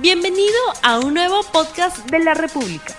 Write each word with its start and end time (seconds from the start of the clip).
Bienvenido 0.00 0.56
a 0.82 1.00
un 1.00 1.12
nuevo 1.12 1.42
podcast 1.52 2.10
de 2.10 2.18
la 2.18 2.32
República. 2.32 2.94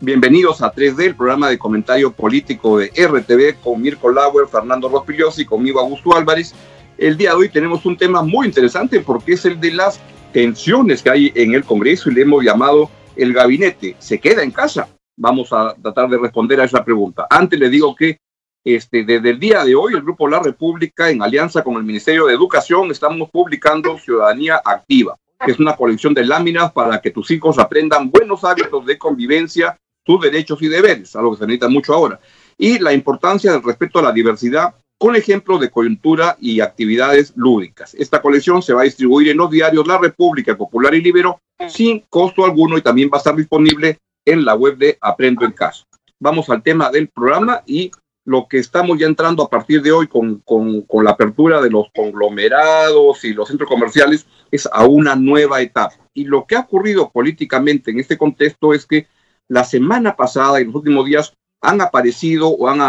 Bienvenidos 0.00 0.60
a 0.60 0.70
3D, 0.70 1.06
el 1.06 1.16
programa 1.16 1.48
de 1.48 1.58
comentario 1.58 2.12
político 2.12 2.76
de 2.76 2.88
RTV 2.88 3.62
con 3.62 3.80
Mirko 3.80 4.12
Lauer, 4.12 4.46
Fernando 4.46 4.90
Rospigliosi 4.90 5.42
y 5.42 5.44
conmigo 5.46 5.80
Augusto 5.80 6.14
Álvarez. 6.14 6.54
El 6.98 7.16
día 7.16 7.30
de 7.30 7.36
hoy 7.36 7.48
tenemos 7.48 7.86
un 7.86 7.96
tema 7.96 8.22
muy 8.22 8.46
interesante 8.46 9.00
porque 9.00 9.32
es 9.32 9.46
el 9.46 9.58
de 9.58 9.72
las 9.72 9.98
tensiones 10.30 11.02
que 11.02 11.08
hay 11.08 11.32
en 11.34 11.54
el 11.54 11.64
Congreso 11.64 12.10
y 12.10 12.14
le 12.14 12.22
hemos 12.22 12.44
llamado 12.44 12.90
el 13.16 13.32
gabinete. 13.32 13.96
¿Se 13.98 14.20
queda 14.20 14.42
en 14.42 14.50
casa? 14.50 14.88
Vamos 15.16 15.50
a 15.54 15.74
tratar 15.82 16.10
de 16.10 16.18
responder 16.18 16.60
a 16.60 16.64
esa 16.64 16.84
pregunta. 16.84 17.26
Antes 17.30 17.58
le 17.58 17.70
digo 17.70 17.96
que 17.96 18.18
este, 18.62 19.04
desde 19.04 19.30
el 19.30 19.40
día 19.40 19.64
de 19.64 19.74
hoy, 19.74 19.94
el 19.94 20.02
Grupo 20.02 20.28
La 20.28 20.38
República, 20.38 21.08
en 21.08 21.22
alianza 21.22 21.64
con 21.64 21.76
el 21.76 21.82
Ministerio 21.82 22.26
de 22.26 22.34
Educación, 22.34 22.90
estamos 22.90 23.30
publicando 23.30 23.98
Ciudadanía 23.98 24.60
Activa 24.62 25.16
que 25.44 25.52
es 25.52 25.58
una 25.58 25.76
colección 25.76 26.14
de 26.14 26.24
láminas 26.24 26.72
para 26.72 27.00
que 27.00 27.10
tus 27.10 27.30
hijos 27.30 27.58
aprendan 27.58 28.10
buenos 28.10 28.44
hábitos 28.44 28.84
de 28.84 28.98
convivencia, 28.98 29.76
sus 30.06 30.20
derechos 30.20 30.60
y 30.62 30.68
deberes, 30.68 31.16
algo 31.16 31.32
que 31.32 31.38
se 31.38 31.46
necesita 31.46 31.68
mucho 31.68 31.94
ahora, 31.94 32.20
y 32.58 32.78
la 32.78 32.92
importancia 32.92 33.52
del 33.52 33.62
respeto 33.62 33.98
a 33.98 34.02
la 34.02 34.12
diversidad 34.12 34.74
con 34.98 35.16
ejemplos 35.16 35.60
de 35.60 35.70
coyuntura 35.70 36.36
y 36.40 36.60
actividades 36.60 37.32
lúdicas. 37.34 37.94
Esta 37.94 38.20
colección 38.20 38.62
se 38.62 38.74
va 38.74 38.82
a 38.82 38.84
distribuir 38.84 39.30
en 39.30 39.38
los 39.38 39.50
diarios 39.50 39.86
La 39.86 39.96
República 39.96 40.54
Popular 40.56 40.94
y 40.94 41.00
Libero 41.00 41.40
sin 41.68 42.00
costo 42.10 42.44
alguno 42.44 42.76
y 42.76 42.82
también 42.82 43.08
va 43.10 43.16
a 43.16 43.18
estar 43.18 43.34
disponible 43.34 43.98
en 44.26 44.44
la 44.44 44.54
web 44.54 44.76
de 44.76 44.98
Aprendo 45.00 45.46
en 45.46 45.52
Casa. 45.52 45.84
Vamos 46.20 46.50
al 46.50 46.62
tema 46.62 46.90
del 46.90 47.08
programa 47.08 47.62
y 47.64 47.90
lo 48.30 48.46
que 48.46 48.58
estamos 48.58 48.96
ya 48.96 49.08
entrando 49.08 49.42
a 49.42 49.50
partir 49.50 49.82
de 49.82 49.90
hoy 49.90 50.06
con, 50.06 50.38
con, 50.46 51.04
la 51.04 51.10
apertura 51.10 51.60
de 51.60 51.68
los 51.68 51.88
conglomerados 51.92 53.24
y 53.24 53.34
los 53.34 53.48
centros 53.48 53.68
comerciales 53.68 54.24
es 54.52 54.68
a 54.72 54.86
una 54.86 55.16
nueva 55.16 55.60
etapa. 55.60 55.96
Y 56.14 56.26
lo 56.26 56.46
que 56.46 56.54
ha 56.54 56.60
ocurrido 56.60 57.10
políticamente 57.10 57.90
en 57.90 57.98
este 57.98 58.16
contexto 58.16 58.72
es 58.72 58.86
que 58.86 59.08
la 59.48 59.64
semana 59.64 60.14
pasada 60.14 60.60
y 60.60 60.64
los 60.64 60.76
últimos 60.76 61.06
días 61.06 61.34
han 61.60 61.80
aparecido 61.80 62.50
o 62.50 62.68
han 62.68 62.80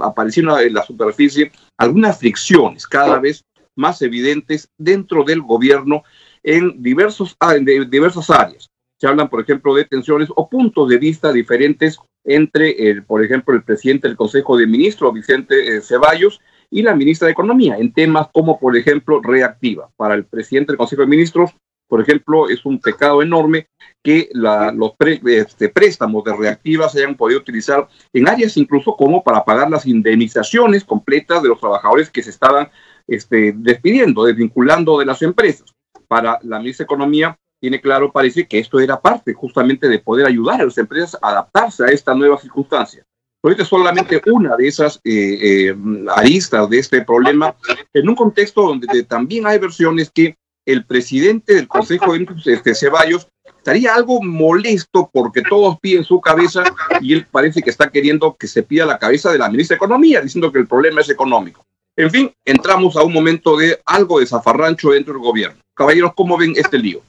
aparecido 0.00 0.60
en 0.60 0.74
la 0.74 0.84
superficie 0.84 1.50
algunas 1.76 2.16
fricciones 2.16 2.86
cada 2.86 3.18
vez 3.18 3.42
más 3.74 4.00
evidentes 4.00 4.68
dentro 4.78 5.24
del 5.24 5.42
gobierno 5.42 6.04
en, 6.44 6.80
diversos, 6.80 7.36
en 7.40 7.90
diversas 7.90 8.30
áreas. 8.30 8.68
Se 9.04 9.08
hablan, 9.08 9.28
por 9.28 9.42
ejemplo, 9.42 9.74
de 9.74 9.84
tensiones 9.84 10.30
o 10.34 10.48
puntos 10.48 10.88
de 10.88 10.96
vista 10.96 11.30
diferentes 11.30 11.98
entre, 12.24 12.88
el, 12.88 13.04
por 13.04 13.22
ejemplo, 13.22 13.54
el 13.54 13.62
presidente 13.62 14.08
del 14.08 14.16
Consejo 14.16 14.56
de 14.56 14.66
Ministros, 14.66 15.12
Vicente 15.12 15.76
eh, 15.76 15.82
Ceballos, 15.82 16.40
y 16.70 16.80
la 16.80 16.94
ministra 16.94 17.26
de 17.26 17.32
Economía 17.32 17.76
en 17.76 17.92
temas 17.92 18.28
como, 18.32 18.58
por 18.58 18.74
ejemplo, 18.78 19.20
reactiva. 19.20 19.90
Para 19.98 20.14
el 20.14 20.24
presidente 20.24 20.72
del 20.72 20.78
Consejo 20.78 21.02
de 21.02 21.08
Ministros, 21.08 21.50
por 21.86 22.00
ejemplo, 22.00 22.48
es 22.48 22.64
un 22.64 22.80
pecado 22.80 23.20
enorme 23.20 23.66
que 24.02 24.30
los 24.32 24.94
este, 25.26 25.68
préstamos 25.68 26.24
de 26.24 26.34
reactiva 26.34 26.88
se 26.88 27.00
hayan 27.00 27.14
podido 27.14 27.40
utilizar 27.40 27.86
en 28.10 28.26
áreas 28.26 28.56
incluso 28.56 28.96
como 28.96 29.22
para 29.22 29.44
pagar 29.44 29.68
las 29.68 29.84
indemnizaciones 29.84 30.82
completas 30.82 31.42
de 31.42 31.50
los 31.50 31.60
trabajadores 31.60 32.08
que 32.08 32.22
se 32.22 32.30
estaban 32.30 32.70
este, 33.06 33.52
despidiendo, 33.54 34.24
desvinculando 34.24 34.98
de 34.98 35.04
las 35.04 35.20
empresas. 35.20 35.74
Para 36.08 36.38
la 36.42 36.58
ministra 36.58 36.84
de 36.84 36.86
Economía, 36.86 37.38
tiene 37.64 37.80
claro, 37.80 38.12
parece 38.12 38.46
que 38.46 38.58
esto 38.58 38.78
era 38.78 39.00
parte 39.00 39.32
justamente 39.32 39.88
de 39.88 39.98
poder 39.98 40.26
ayudar 40.26 40.60
a 40.60 40.64
las 40.64 40.76
empresas 40.76 41.16
a 41.22 41.30
adaptarse 41.30 41.82
a 41.82 41.86
esta 41.86 42.14
nueva 42.14 42.36
circunstancia. 42.36 43.06
Ahorita 43.42 43.62
es 43.62 43.68
solamente 43.70 44.20
una 44.26 44.54
de 44.54 44.68
esas 44.68 45.00
eh, 45.02 45.70
eh, 45.70 45.76
aristas 46.14 46.68
de 46.68 46.78
este 46.78 47.00
problema, 47.00 47.56
en 47.94 48.06
un 48.06 48.14
contexto 48.14 48.60
donde 48.60 49.02
también 49.04 49.46
hay 49.46 49.58
versiones 49.58 50.10
que 50.10 50.36
el 50.66 50.84
presidente 50.84 51.54
del 51.54 51.66
Consejo 51.66 52.12
de 52.12 52.26
este, 52.44 52.74
Ceballos 52.74 53.28
estaría 53.56 53.94
algo 53.94 54.22
molesto 54.22 55.08
porque 55.10 55.40
todos 55.40 55.80
piden 55.80 56.04
su 56.04 56.20
cabeza 56.20 56.64
y 57.00 57.14
él 57.14 57.26
parece 57.30 57.62
que 57.62 57.70
está 57.70 57.90
queriendo 57.90 58.36
que 58.38 58.46
se 58.46 58.62
pida 58.62 58.84
la 58.84 58.98
cabeza 58.98 59.32
de 59.32 59.38
la 59.38 59.48
ministra 59.48 59.76
de 59.76 59.78
Economía, 59.78 60.20
diciendo 60.20 60.52
que 60.52 60.58
el 60.58 60.66
problema 60.66 61.00
es 61.00 61.08
económico. 61.08 61.64
En 61.96 62.10
fin, 62.10 62.30
entramos 62.44 62.94
a 62.96 63.04
un 63.04 63.14
momento 63.14 63.56
de 63.56 63.80
algo 63.86 64.20
de 64.20 64.26
zafarrancho 64.26 64.90
dentro 64.90 65.14
del 65.14 65.22
gobierno. 65.22 65.62
Caballeros, 65.74 66.12
¿cómo 66.14 66.36
ven 66.36 66.52
este 66.56 66.76
lío? 66.76 67.00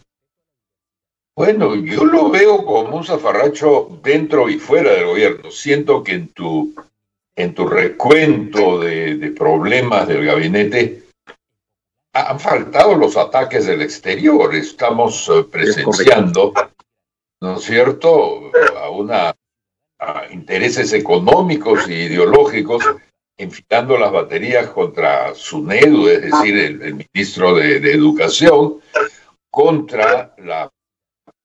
Bueno, 1.38 1.75
yo 1.75 2.06
lo 2.06 2.29
veo 2.29 2.63
como 2.63 2.96
un 2.96 3.03
zafarracho 3.03 4.00
dentro 4.01 4.47
y 4.47 4.57
fuera 4.57 4.94
del 4.94 5.07
gobierno. 5.07 5.51
Siento 5.51 6.01
que 6.01 6.13
en 6.13 6.29
tu, 6.29 6.73
en 7.35 7.53
tu 7.53 7.68
recuento 7.68 8.79
de, 8.79 9.34
problemas 9.38 10.07
del 10.07 10.25
gabinete 10.25 11.03
han 12.13 12.40
faltado 12.40 12.95
los 12.95 13.18
ataques 13.18 13.66
del 13.66 13.81
exterior. 13.81 14.56
Estamos 14.56 15.28
eh, 15.28 15.44
presenciando, 15.51 16.53
¿no 17.41 17.57
es 17.57 17.63
cierto?, 17.63 18.51
a 18.81 18.90
una 18.90 19.35
intereses 20.31 20.94
económicos 20.94 21.88
e 21.88 22.03
ideológicos 22.03 22.84
enfilando 23.38 23.97
las 23.97 24.12
baterías 24.12 24.69
contra 24.69 25.34
SUNEDU, 25.34 26.07
es 26.07 26.22
decir, 26.22 26.57
el, 26.57 26.95
ministro 26.95 27.56
de, 27.56 27.79
de 27.79 27.91
Educación, 27.94 28.79
contra 29.50 30.34
la 30.38 30.69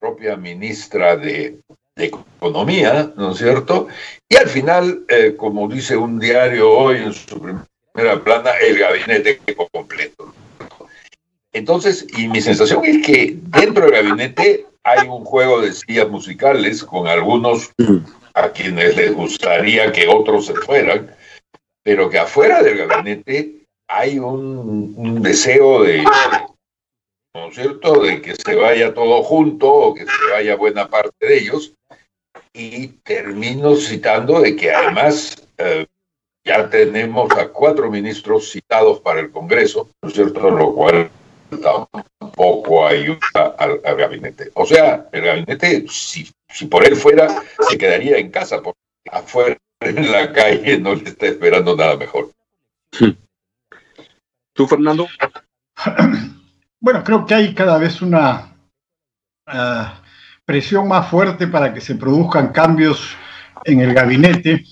propia 0.01 0.37
ministra 0.37 1.17
de, 1.17 1.59
Economía, 1.97 3.13
¿no 3.17 3.33
es 3.33 3.39
cierto? 3.39 3.89
Y 4.27 4.37
al 4.37 4.49
final, 4.49 5.05
eh, 5.09 5.35
como 5.37 5.69
dice 5.69 5.99
un 5.99 6.19
diario 6.19 6.71
hoy 6.71 6.97
en 6.97 7.13
su 7.13 7.39
primera 7.39 8.25
plana, 8.25 8.53
el 8.53 8.79
gabinete 8.79 9.39
completo. 9.71 10.33
Entonces, 11.53 12.07
y 12.17 12.27
mi 12.29 12.41
sensación 12.41 12.87
es 12.87 13.05
que 13.05 13.37
dentro 13.43 13.85
del 13.85 14.03
gabinete 14.03 14.65
hay 14.83 15.07
un 15.09 15.27
juego 15.27 15.61
de 15.61 15.75
sillas 15.75 16.09
musicales 16.09 16.83
con 16.85 17.07
algunos 17.07 17.71
a 18.33 18.49
quienes 18.49 18.97
les 18.97 19.13
gustaría 19.13 19.93
que 19.93 20.09
otros 20.09 20.47
se 20.47 20.55
fueran, 20.55 21.15
pero 21.83 22.09
que 22.09 22.19
afuera 22.19 22.63
del 22.63 22.79
gabinete 22.79 23.57
hay 23.89 24.19
un 24.19 25.21
deseo 25.21 25.83
de, 25.83 26.03
¿no 27.35 27.49
es 27.49 27.55
cierto?, 27.55 28.03
de 28.03 28.21
que 28.21 28.35
se 28.35 28.55
vaya 28.55 28.95
todo 28.95 29.23
junto 29.23 29.73
o 29.73 29.95
que 29.95 30.05
se 30.05 30.33
vaya 30.33 30.57
buena 30.57 30.89
parte 30.89 31.27
de 31.27 31.39
ellos. 31.39 31.75
Y 32.53 32.89
termino 33.05 33.77
citando 33.77 34.41
de 34.41 34.57
que 34.57 34.73
además 34.73 35.47
eh, 35.59 35.87
ya 36.45 36.69
tenemos 36.69 37.31
a 37.33 37.49
cuatro 37.49 37.91
ministros 37.91 38.51
citados 38.51 39.01
para 39.01 39.21
el 39.21 39.31
Congreso, 39.31 39.89
¿no 40.03 40.09
es 40.09 40.15
cierto?, 40.15 40.51
lo 40.51 40.75
cual 40.75 41.11
tampoco 41.63 42.87
ayuda 42.87 43.57
al, 43.59 43.81
gabinete. 43.97 44.51
O 44.55 44.67
sea, 44.67 45.09
el 45.13 45.23
gabinete, 45.23 45.87
si, 45.89 46.31
si 46.49 46.67
por 46.67 46.87
él 46.87 46.97
fuera, 46.97 47.43
se 47.69 47.79
quedaría 47.79 48.19
en 48.19 48.31
casa, 48.31 48.63
porque 48.63 48.79
afuera 49.11 49.57
en 49.81 50.11
la 50.11 50.33
calle 50.33 50.79
no 50.79 50.95
le 50.95 51.09
está 51.09 51.27
esperando 51.27 51.77
nada 51.77 51.97
mejor. 51.97 52.31
¿Tú, 54.53 54.67
Fernando? 54.67 55.07
Bueno, 56.83 57.05
creo 57.05 57.27
que 57.27 57.35
hay 57.35 57.55
cada 57.55 57.77
vez 57.77 58.01
una 58.01 58.57
eh, 59.47 59.85
presión 60.47 60.89
más 60.89 61.09
fuerte 61.09 61.47
para 61.47 61.75
que 61.75 61.81
se 61.81 61.97
produzcan 61.97 62.53
cambios 62.53 63.17
en 63.65 63.81
el 63.81 63.93
gabinete 63.93 64.65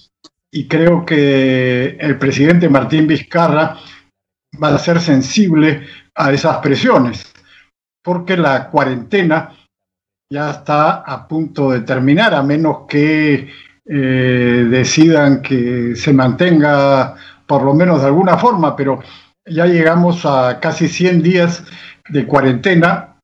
y 0.50 0.66
creo 0.66 1.04
que 1.04 1.98
el 2.00 2.18
presidente 2.18 2.70
Martín 2.70 3.06
Vizcarra 3.06 3.76
va 4.62 4.68
a 4.68 4.78
ser 4.78 5.00
sensible 5.00 5.86
a 6.14 6.32
esas 6.32 6.56
presiones, 6.58 7.30
porque 8.02 8.38
la 8.38 8.70
cuarentena 8.70 9.52
ya 10.32 10.50
está 10.50 11.02
a 11.02 11.28
punto 11.28 11.70
de 11.70 11.80
terminar, 11.80 12.34
a 12.34 12.42
menos 12.42 12.86
que 12.88 13.50
eh, 13.84 14.66
decidan 14.70 15.42
que 15.42 15.94
se 15.94 16.14
mantenga 16.14 17.14
por 17.46 17.62
lo 17.62 17.74
menos 17.74 18.00
de 18.00 18.06
alguna 18.06 18.38
forma, 18.38 18.74
pero 18.74 19.00
ya 19.44 19.66
llegamos 19.66 20.24
a 20.24 20.58
casi 20.60 20.88
100 20.88 21.22
días 21.22 21.64
de 22.08 22.26
cuarentena 22.26 23.18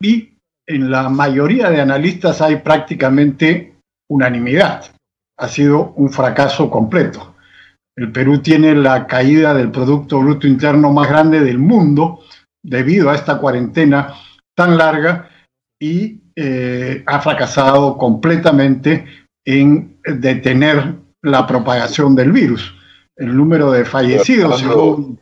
y 0.00 0.32
en 0.66 0.90
la 0.90 1.08
mayoría 1.08 1.70
de 1.70 1.80
analistas 1.80 2.40
hay 2.40 2.56
prácticamente 2.56 3.74
unanimidad. 4.10 4.84
Ha 5.38 5.48
sido 5.48 5.92
un 5.96 6.10
fracaso 6.10 6.70
completo. 6.70 7.34
El 7.96 8.10
Perú 8.10 8.40
tiene 8.40 8.74
la 8.74 9.06
caída 9.06 9.54
del 9.54 9.70
Producto 9.70 10.20
Bruto 10.20 10.46
Interno 10.46 10.92
más 10.92 11.08
grande 11.08 11.40
del 11.40 11.58
mundo 11.58 12.20
debido 12.64 13.10
a 13.10 13.14
esta 13.14 13.38
cuarentena 13.38 14.14
tan 14.56 14.78
larga 14.78 15.28
y 15.80 16.20
eh, 16.36 17.02
ha 17.06 17.20
fracasado 17.20 17.98
completamente 17.98 19.04
en 19.44 19.98
detener 20.04 20.94
la 21.22 21.46
propagación 21.46 22.14
del 22.14 22.32
virus. 22.32 22.74
El 23.16 23.36
número 23.36 23.70
de 23.70 23.84
fallecidos, 23.84 24.60
según 24.60 25.20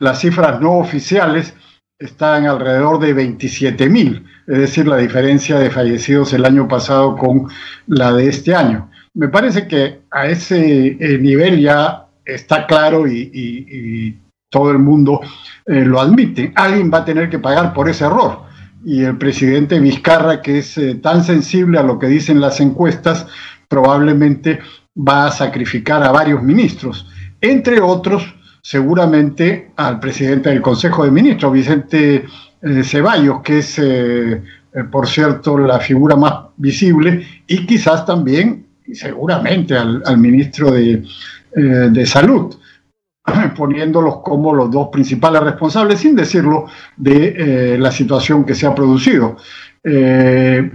las 0.00 0.20
cifras 0.20 0.60
no 0.60 0.78
oficiales, 0.78 1.54
está 1.98 2.38
en 2.38 2.46
alrededor 2.46 2.98
de 3.00 3.12
27 3.12 3.88
mil, 3.88 4.24
es 4.46 4.58
decir, 4.58 4.86
la 4.86 4.98
diferencia 4.98 5.58
de 5.58 5.70
fallecidos 5.70 6.32
el 6.32 6.44
año 6.44 6.68
pasado 6.68 7.16
con 7.16 7.48
la 7.86 8.12
de 8.12 8.28
este 8.28 8.54
año. 8.54 8.90
Me 9.14 9.28
parece 9.28 9.66
que 9.66 10.00
a 10.10 10.26
ese 10.26 10.96
eh, 11.00 11.18
nivel 11.18 11.60
ya 11.60 12.06
está 12.24 12.66
claro 12.66 13.06
y, 13.06 14.18
todo 14.48 14.70
el 14.70 14.78
mundo 14.78 15.20
eh, 15.66 15.84
lo 15.84 16.00
admite. 16.00 16.52
Alguien 16.54 16.90
va 16.92 16.98
a 16.98 17.04
tener 17.04 17.28
que 17.28 17.38
pagar 17.38 17.74
por 17.74 17.88
ese 17.88 18.04
error. 18.04 18.44
y 18.84 19.02
el 19.02 19.18
presidente 19.18 19.80
Vizcarra, 19.80 20.40
que 20.40 20.58
es 20.58 20.78
eh, 20.78 20.94
tan 20.94 21.24
sensible 21.24 21.78
a 21.78 21.82
lo 21.82 21.98
que 21.98 22.06
dicen 22.06 22.40
las 22.40 22.60
encuestas, 22.60 23.26
probablemente 23.68 24.60
va 24.96 25.26
a 25.26 25.32
sacrificar 25.32 26.02
a 26.04 26.12
varios 26.12 26.42
ministros, 26.42 27.08
entre 27.40 27.80
otros 27.80 28.35
seguramente 28.66 29.70
al 29.76 30.00
presidente 30.00 30.48
del 30.50 30.60
Consejo 30.60 31.04
de 31.04 31.12
Ministros, 31.12 31.52
Vicente 31.52 32.24
eh, 32.62 32.82
Ceballos, 32.82 33.40
que 33.42 33.58
es, 33.58 33.78
eh, 33.78 34.42
por 34.90 35.06
cierto, 35.06 35.56
la 35.56 35.78
figura 35.78 36.16
más 36.16 36.34
visible, 36.56 37.24
y 37.46 37.64
quizás 37.64 38.04
también, 38.04 38.66
y 38.84 38.96
seguramente, 38.96 39.76
al, 39.76 40.18
ministro 40.18 40.72
de, 40.72 41.04
de 41.54 42.06
Salud 42.06 42.56
poniéndolos 43.56 44.18
como 44.22 44.52
los 44.52 44.70
dos 44.70 44.88
principales 44.88 45.42
responsables, 45.42 46.00
sin 46.00 46.16
decirlo, 46.16 46.66
de 46.96 47.34
eh, 47.74 47.78
la 47.78 47.90
situación 47.90 48.44
que 48.44 48.56
se 48.56 48.66
ha 48.66 48.74
producido. 48.74 49.36
Eh, 49.84 50.70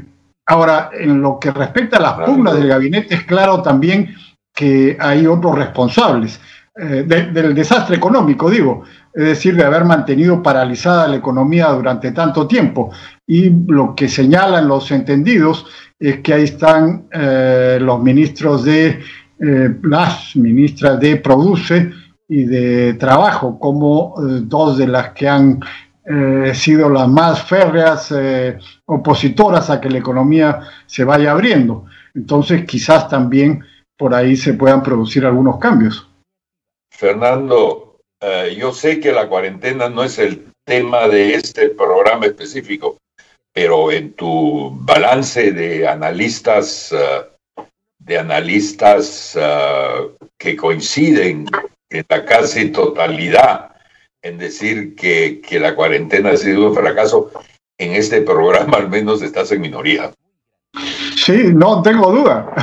ahora, 0.46 0.92
en 0.98 1.22
lo 1.22 1.40
que 1.40 1.52
respecta 1.52 1.98
a 1.98 2.02
las 2.02 2.14
pugnas 2.26 2.56
del 2.56 2.68
gabinete, 2.68 3.16
es 3.16 3.24
claro 3.24 3.62
también 3.62 4.16
que 4.54 4.98
hay 5.00 5.28
otros 5.28 5.58
responsables 5.58 6.40
eh, 6.76 7.04
del 7.04 7.54
desastre 7.54 7.96
económico, 7.96 8.50
digo, 8.50 8.84
es 9.14 9.26
decir, 9.26 9.56
de 9.56 9.64
haber 9.64 9.86
mantenido 9.86 10.42
paralizada 10.42 11.08
la 11.08 11.18
economía 11.18 11.68
durante 11.70 12.12
tanto 12.12 12.48
tiempo. 12.48 12.92
Y 13.28 13.50
lo 13.68 13.96
que 13.96 14.08
señalan 14.08 14.68
los 14.68 14.92
entendidos 14.92 15.66
es 16.00 16.20
que 16.20 16.34
ahí 16.34 16.44
están 16.44 17.08
los 17.12 18.02
ministros 18.02 18.64
de, 18.64 19.02
las 19.38 20.36
ministras 20.36 21.00
de 21.00 21.18
Produce, 21.18 21.92
y 22.32 22.46
de 22.46 22.94
trabajo, 22.94 23.60
como 23.60 24.16
eh, 24.18 24.40
dos 24.44 24.78
de 24.78 24.88
las 24.88 25.10
que 25.10 25.28
han 25.28 25.60
eh, 26.06 26.54
sido 26.56 26.88
las 26.90 27.10
más 27.10 27.44
férreas 27.44 28.10
eh, 28.16 28.58
opositoras 28.86 29.70
a 29.70 29.82
que 29.82 29.90
la 29.90 29.98
economía 29.98 30.62
se 30.86 31.04
vaya 31.04 31.32
abriendo. 31.32 31.84
Entonces, 32.16 32.64
quizás 32.64 33.10
también 33.10 33.66
por 33.98 34.16
ahí 34.16 34.38
se 34.38 34.54
puedan 34.54 34.82
producir 34.82 35.26
algunos 35.26 35.58
cambios. 35.58 36.10
Fernando, 37.02 37.98
yo 38.56 38.72
sé 38.76 39.00
que 39.00 39.12
la 39.12 39.28
cuarentena 39.28 39.90
no 39.90 40.04
es 40.04 40.20
el 40.20 40.46
tema 40.64 41.08
de 41.08 41.34
este 41.34 41.70
programa 41.70 42.28
específico, 42.28 43.00
pero 43.52 43.92
en 43.92 44.14
tu 44.14 44.70
balance 44.72 45.52
de 45.52 45.88
analistas, 45.88 46.94
de 47.98 48.20
analistas 48.20 49.36
que 50.38 50.56
coinciden 50.56 51.48
en 51.90 52.06
la 52.08 52.24
casi 52.24 52.70
totalidad 52.70 53.72
en 54.22 54.38
decir 54.38 54.96
que, 54.96 55.42
que 55.42 55.60
la 55.60 55.74
cuarentena 55.74 56.30
ha 56.30 56.38
sido 56.38 56.68
un 56.68 56.76
fracaso. 56.76 57.32
En 57.80 57.94
este 57.94 58.22
programa 58.22 58.78
al 58.78 58.92
menos 58.92 59.24
estás 59.24 59.52
en 59.52 59.62
minoría. 59.62 60.14
Sí, 61.16 61.50
no 61.52 61.82
tengo 61.82 62.12
duda, 62.12 62.54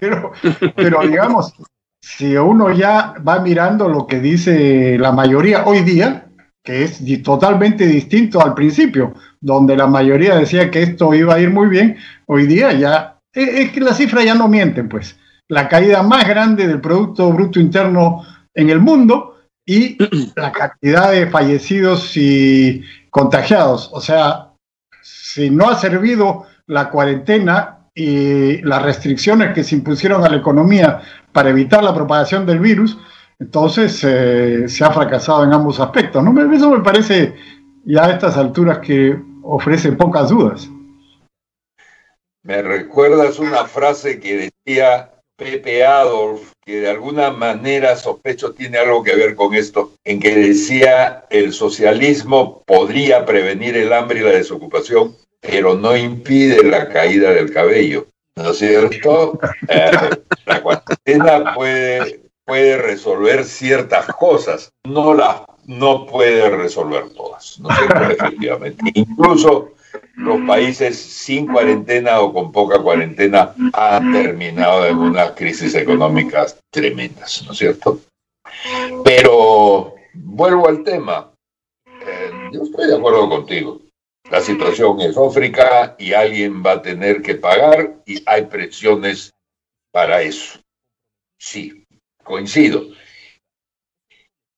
pero 0.76 1.00
digamos, 1.00 1.54
si 2.02 2.36
uno 2.36 2.70
ya 2.72 3.14
va 3.26 3.40
mirando 3.40 3.88
lo 3.88 4.06
que 4.06 4.20
dice 4.20 4.96
la 4.98 5.12
mayoría 5.12 5.64
hoy 5.64 5.80
día, 5.80 6.26
que 6.62 6.84
es 6.84 7.02
totalmente 7.22 7.86
distinto 7.86 8.40
al 8.40 8.54
principio, 8.54 9.14
donde 9.40 9.76
la 9.76 9.86
mayoría 9.86 10.36
decía 10.36 10.70
que 10.70 10.82
esto 10.82 11.14
iba 11.14 11.34
a 11.34 11.40
ir 11.40 11.50
muy 11.50 11.68
bien, 11.68 11.96
hoy 12.26 12.46
día 12.46 12.72
ya 12.72 13.20
es 13.32 13.70
que 13.72 13.80
las 13.80 13.96
cifras 13.96 14.24
ya 14.24 14.34
no 14.34 14.48
mienten, 14.48 14.88
pues. 14.88 15.18
La 15.48 15.68
caída 15.68 16.02
más 16.02 16.26
grande 16.26 16.66
del 16.66 16.80
Producto 16.80 17.32
Bruto 17.32 17.60
Interno 17.60 18.24
en 18.54 18.70
el 18.70 18.80
mundo 18.80 19.38
y 19.66 19.96
la 20.36 20.52
cantidad 20.52 21.12
de 21.12 21.26
fallecidos 21.28 22.16
y 22.16 22.82
contagiados. 23.10 23.90
O 23.92 24.00
sea, 24.00 24.52
si 25.02 25.50
no 25.50 25.68
ha 25.68 25.76
servido 25.76 26.46
la 26.66 26.90
cuarentena 26.90 27.79
y 28.00 28.62
las 28.62 28.82
restricciones 28.82 29.52
que 29.52 29.62
se 29.62 29.74
impusieron 29.74 30.24
a 30.24 30.28
la 30.30 30.38
economía 30.38 31.02
para 31.32 31.50
evitar 31.50 31.84
la 31.84 31.94
propagación 31.94 32.46
del 32.46 32.58
virus, 32.58 32.96
entonces 33.38 34.02
eh, 34.04 34.66
se 34.68 34.84
ha 34.84 34.90
fracasado 34.90 35.44
en 35.44 35.52
ambos 35.52 35.80
aspectos. 35.80 36.24
¿no? 36.24 36.52
Eso 36.54 36.70
me 36.70 36.82
parece 36.82 37.34
ya 37.84 38.06
a 38.06 38.12
estas 38.12 38.38
alturas 38.38 38.78
que 38.78 39.20
ofrece 39.42 39.92
pocas 39.92 40.30
dudas. 40.30 40.66
Me 42.42 42.62
recuerdas 42.62 43.38
una 43.38 43.66
frase 43.66 44.18
que 44.18 44.50
decía 44.66 45.10
Pepe 45.36 45.84
Adolf, 45.84 46.52
que 46.64 46.80
de 46.80 46.88
alguna 46.88 47.30
manera 47.30 47.96
sospecho 47.96 48.54
tiene 48.54 48.78
algo 48.78 49.02
que 49.02 49.14
ver 49.14 49.34
con 49.34 49.54
esto, 49.54 49.92
en 50.04 50.20
que 50.20 50.34
decía 50.34 51.26
el 51.28 51.52
socialismo 51.52 52.62
podría 52.66 53.26
prevenir 53.26 53.76
el 53.76 53.92
hambre 53.92 54.20
y 54.20 54.22
la 54.22 54.30
desocupación, 54.30 55.14
pero 55.40 55.74
no 55.74 55.96
impide 55.96 56.62
la 56.64 56.88
caída 56.88 57.30
del 57.30 57.52
cabello. 57.52 58.06
¿No 58.36 58.50
es 58.50 58.58
cierto? 58.58 59.38
Eh, 59.68 59.90
la 60.46 60.62
cuarentena 60.62 61.54
puede, 61.54 62.22
puede 62.44 62.78
resolver 62.78 63.44
ciertas 63.44 64.06
cosas, 64.06 64.70
no 64.84 65.14
las 65.14 65.42
no 65.66 66.06
puede 66.06 66.50
resolver 66.50 67.10
todas, 67.10 67.60
¿no 67.60 67.70
es 67.70 67.76
cierto? 67.76 68.02
Efectivamente. 68.10 68.90
Incluso 68.94 69.72
los 70.16 70.40
países 70.46 70.98
sin 70.98 71.46
cuarentena 71.46 72.20
o 72.20 72.32
con 72.32 72.50
poca 72.50 72.78
cuarentena 72.80 73.54
han 73.72 74.12
terminado 74.12 74.86
en 74.86 74.98
unas 74.98 75.32
crisis 75.32 75.74
económicas 75.74 76.58
tremendas, 76.70 77.44
¿no 77.46 77.52
es 77.52 77.58
cierto? 77.58 78.00
Pero 79.04 79.94
vuelvo 80.14 80.68
al 80.68 80.82
tema. 80.82 81.30
Eh, 81.86 82.30
yo 82.52 82.62
estoy 82.62 82.88
de 82.88 82.96
acuerdo 82.96 83.28
contigo. 83.28 83.80
La 84.28 84.40
situación 84.40 85.00
es 85.00 85.16
África 85.16 85.94
y 85.98 86.12
alguien 86.12 86.64
va 86.64 86.72
a 86.72 86.82
tener 86.82 87.22
que 87.22 87.36
pagar 87.36 88.02
y 88.06 88.22
hay 88.26 88.46
presiones 88.46 89.32
para 89.92 90.22
eso. 90.22 90.60
Sí, 91.40 91.84
coincido. 92.22 92.86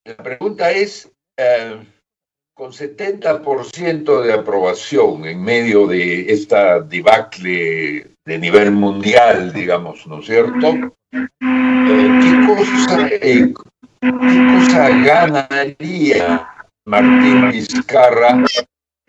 La 0.05 0.17
pregunta 0.17 0.73
es, 0.73 1.09
eh, 1.39 1.81
con 2.55 2.73
70% 2.73 4.23
de 4.23 4.33
aprobación 4.33 5.25
en 5.25 5.43
medio 5.43 5.87
de 5.87 6.33
esta 6.33 6.81
debacle 6.81 8.15
de 8.25 8.39
nivel 8.39 8.73
mundial, 8.73 9.53
digamos, 9.53 10.07
¿no 10.07 10.21
es 10.21 10.27
cierto? 10.27 10.97
Eh, 11.13 11.29
¿qué, 11.41 13.55
cosa, 13.55 14.89
ganaría 14.89 16.49
Martín 16.85 17.51
Vizcarra 17.51 18.45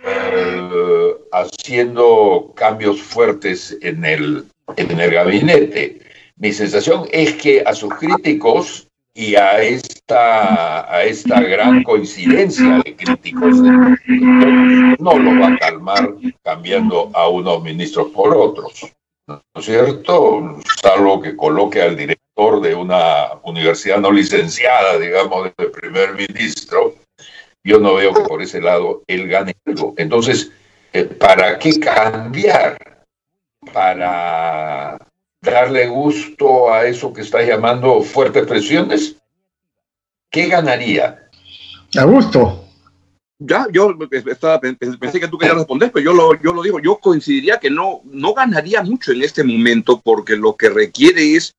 eh, 0.04 1.16
haciendo 1.32 2.54
cambios 2.56 3.02
fuertes 3.02 3.78
en 3.82 4.06
el, 4.06 4.46
en 4.78 5.00
el 5.00 5.12
gabinete? 5.12 6.00
Mi 6.38 6.52
sensación 6.52 7.08
es 7.12 7.34
que 7.36 7.62
a 7.66 7.74
sus 7.74 7.94
críticos 7.96 8.88
y 9.14 9.36
a 9.36 9.62
esta, 9.62 10.92
a 10.92 11.04
esta 11.04 11.40
gran 11.42 11.84
coincidencia 11.84 12.82
de 12.84 12.96
críticos 12.96 13.58
no 13.58 15.20
lo 15.20 15.40
va 15.40 15.50
a 15.50 15.58
calmar 15.60 16.16
cambiando 16.42 17.12
a 17.14 17.28
unos 17.28 17.62
ministros 17.64 18.08
por 18.12 18.36
otros. 18.36 18.92
¿No 19.28 19.42
es 19.56 19.66
cierto? 19.66 20.60
Salvo 20.82 21.22
que 21.22 21.36
coloque 21.36 21.82
al 21.82 21.96
director 21.96 22.60
de 22.62 22.76
una 22.76 23.34
universidad 23.44 24.00
no 24.00 24.12
licenciada, 24.12 24.98
digamos, 24.98 25.52
de 25.58 25.70
primer 25.70 26.14
ministro, 26.14 26.96
yo 27.64 27.80
no 27.80 27.96
veo 27.96 28.14
que 28.14 28.22
por 28.22 28.42
ese 28.42 28.62
lado 28.62 29.04
él 29.08 29.28
gane 29.28 29.56
algo. 29.66 29.94
Entonces, 29.98 30.52
eh, 30.92 31.06
¿para 31.06 31.58
qué 31.60 31.80
cambiar? 31.80 32.78
Para 33.72 34.98
darle 35.44 35.88
gusto 35.88 36.74
a 36.74 36.86
eso 36.86 37.14
que 37.14 37.22
está 37.22 37.44
llamando 37.44 38.02
fuertes 38.02 38.48
presiones? 38.48 39.16
¿Qué 40.32 40.48
ganaría? 40.48 41.30
A 41.98 42.04
gusto. 42.06 42.66
Ya, 43.40 43.68
yo 43.72 43.94
estaba, 44.26 44.62
pensé 44.62 45.20
que 45.20 45.28
tú 45.28 45.38
querías 45.38 45.58
responder, 45.58 45.92
pero 45.92 46.06
yo 46.06 46.14
lo, 46.14 46.42
yo 46.42 46.54
lo 46.54 46.64
digo, 46.64 46.80
yo 46.80 46.98
coincidiría 46.98 47.60
que 47.60 47.70
no, 47.70 48.02
no 48.06 48.34
ganaría 48.34 48.82
mucho 48.84 49.12
en 49.12 49.22
este 49.22 49.44
momento 49.44 50.00
porque 50.02 50.38
lo 50.38 50.56
que 50.56 50.70
requiere 50.70 51.36
es, 51.36 51.54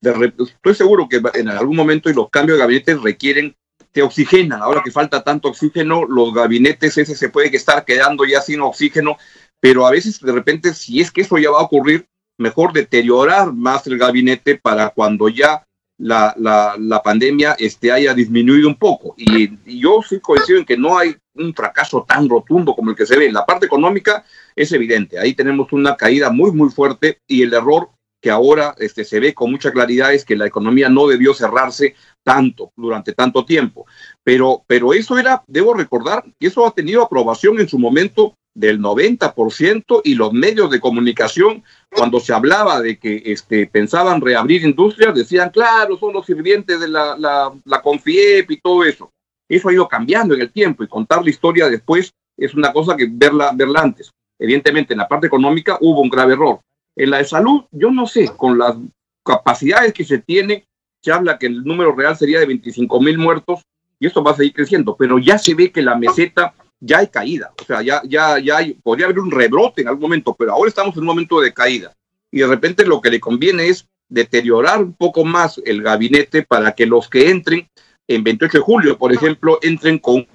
de, 0.00 0.32
estoy 0.36 0.74
seguro 0.74 1.08
que 1.08 1.22
en 1.34 1.48
algún 1.48 1.76
momento 1.76 2.10
y 2.10 2.14
los 2.14 2.28
cambios 2.28 2.58
de 2.58 2.62
gabinete 2.62 2.96
requieren, 2.96 3.54
te 3.92 4.02
oxigenan, 4.02 4.62
ahora 4.62 4.82
que 4.84 4.90
falta 4.90 5.22
tanto 5.22 5.48
oxígeno, 5.48 6.04
los 6.04 6.32
gabinetes 6.34 6.98
ese 6.98 7.14
se 7.14 7.28
puede 7.28 7.54
estar 7.56 7.84
quedando 7.84 8.24
ya 8.24 8.40
sin 8.40 8.60
oxígeno, 8.60 9.16
pero 9.60 9.86
a 9.86 9.90
veces 9.90 10.20
de 10.20 10.32
repente 10.32 10.74
si 10.74 11.00
es 11.00 11.10
que 11.10 11.22
eso 11.22 11.38
ya 11.38 11.50
va 11.50 11.60
a 11.60 11.64
ocurrir, 11.64 12.06
mejor 12.38 12.72
deteriorar 12.72 13.52
más 13.52 13.86
el 13.86 13.98
gabinete 13.98 14.56
para 14.56 14.90
cuando 14.90 15.28
ya 15.28 15.64
la, 15.98 16.34
la, 16.36 17.02
pandemia 17.02 17.56
este, 17.58 17.90
haya 17.90 18.14
disminuido 18.14 18.68
un 18.68 18.76
poco. 18.76 19.14
Y, 19.16 19.78
yo 19.80 20.00
sí 20.08 20.20
coincido 20.20 20.58
en 20.58 20.64
que 20.64 20.76
no 20.76 20.96
hay 20.96 21.16
un 21.34 21.52
fracaso 21.54 22.04
tan 22.08 22.28
rotundo 22.28 22.74
como 22.74 22.90
el 22.90 22.96
que 22.96 23.06
se 23.06 23.18
ve. 23.18 23.26
En 23.26 23.34
la 23.34 23.44
parte 23.44 23.66
económica 23.66 24.24
es 24.54 24.72
evidente, 24.72 25.18
ahí 25.18 25.34
tenemos 25.34 25.72
una 25.72 25.96
caída 25.96 26.30
muy, 26.30 26.52
muy 26.52 26.70
fuerte 26.70 27.18
y 27.26 27.42
el 27.42 27.52
error 27.52 27.90
que 28.20 28.30
ahora 28.30 28.74
este, 28.78 29.04
se 29.04 29.20
ve 29.20 29.34
con 29.34 29.50
mucha 29.50 29.70
claridad 29.70 30.12
es 30.12 30.24
que 30.24 30.36
la 30.36 30.46
economía 30.46 30.88
no 30.88 31.06
debió 31.06 31.34
cerrarse 31.34 31.94
tanto 32.24 32.72
durante 32.76 33.12
tanto 33.12 33.44
tiempo. 33.44 33.86
Pero, 34.24 34.64
pero 34.66 34.92
eso 34.92 35.18
era, 35.18 35.42
debo 35.46 35.74
recordar, 35.74 36.24
que 36.38 36.48
eso 36.48 36.66
ha 36.66 36.72
tenido 36.72 37.02
aprobación 37.02 37.60
en 37.60 37.68
su 37.68 37.78
momento 37.78 38.34
del 38.54 38.80
90% 38.80 40.00
y 40.02 40.14
los 40.14 40.32
medios 40.32 40.68
de 40.70 40.80
comunicación, 40.80 41.62
cuando 41.90 42.18
se 42.18 42.32
hablaba 42.32 42.80
de 42.80 42.98
que 42.98 43.22
este, 43.24 43.66
pensaban 43.66 44.20
reabrir 44.20 44.64
industrias, 44.64 45.14
decían, 45.14 45.50
claro, 45.50 45.96
son 45.96 46.12
los 46.12 46.26
sirvientes 46.26 46.80
de 46.80 46.88
la, 46.88 47.16
la, 47.16 47.52
la 47.64 47.82
Confiep 47.82 48.50
y 48.50 48.60
todo 48.60 48.84
eso. 48.84 49.10
Eso 49.48 49.68
ha 49.68 49.72
ido 49.72 49.86
cambiando 49.86 50.34
en 50.34 50.40
el 50.40 50.52
tiempo 50.52 50.82
y 50.82 50.88
contar 50.88 51.22
la 51.22 51.30
historia 51.30 51.68
después 51.68 52.12
es 52.36 52.54
una 52.54 52.72
cosa 52.72 52.96
que 52.96 53.08
verla, 53.10 53.52
verla 53.54 53.80
antes. 53.80 54.10
Evidentemente, 54.40 54.94
en 54.94 54.98
la 54.98 55.08
parte 55.08 55.26
económica 55.26 55.78
hubo 55.80 56.00
un 56.00 56.08
grave 56.08 56.34
error. 56.34 56.60
En 56.98 57.10
la 57.10 57.18
de 57.18 57.24
salud, 57.24 57.62
yo 57.70 57.92
no 57.92 58.08
sé, 58.08 58.28
con 58.36 58.58
las 58.58 58.76
capacidades 59.24 59.92
que 59.92 60.04
se 60.04 60.18
tiene, 60.18 60.66
se 61.00 61.12
habla 61.12 61.38
que 61.38 61.46
el 61.46 61.62
número 61.62 61.94
real 61.94 62.16
sería 62.16 62.40
de 62.40 62.46
25 62.46 63.00
mil 63.00 63.16
muertos 63.18 63.62
y 64.00 64.08
esto 64.08 64.22
va 64.22 64.32
a 64.32 64.36
seguir 64.36 64.52
creciendo, 64.52 64.96
pero 64.96 65.16
ya 65.20 65.38
se 65.38 65.54
ve 65.54 65.70
que 65.70 65.80
la 65.80 65.96
meseta 65.96 66.54
ya 66.80 66.98
hay 66.98 67.06
caída, 67.06 67.52
o 67.60 67.64
sea, 67.64 67.82
ya, 67.82 68.02
ya, 68.04 68.40
ya 68.40 68.56
hay, 68.56 68.74
podría 68.74 69.06
haber 69.06 69.20
un 69.20 69.30
rebrote 69.30 69.82
en 69.82 69.88
algún 69.88 70.02
momento, 70.02 70.34
pero 70.36 70.52
ahora 70.52 70.68
estamos 70.68 70.94
en 70.96 71.02
un 71.02 71.06
momento 71.06 71.40
de 71.40 71.54
caída. 71.54 71.92
Y 72.32 72.40
de 72.40 72.48
repente 72.48 72.84
lo 72.84 73.00
que 73.00 73.10
le 73.10 73.20
conviene 73.20 73.68
es 73.68 73.86
deteriorar 74.08 74.82
un 74.82 74.92
poco 74.92 75.24
más 75.24 75.60
el 75.64 75.82
gabinete 75.82 76.42
para 76.42 76.72
que 76.72 76.86
los 76.86 77.08
que 77.08 77.30
entren 77.30 77.68
en 78.08 78.24
28 78.24 78.58
de 78.58 78.64
julio, 78.64 78.98
por 78.98 79.12
ejemplo, 79.12 79.60
entren 79.62 80.00
con 80.00 80.26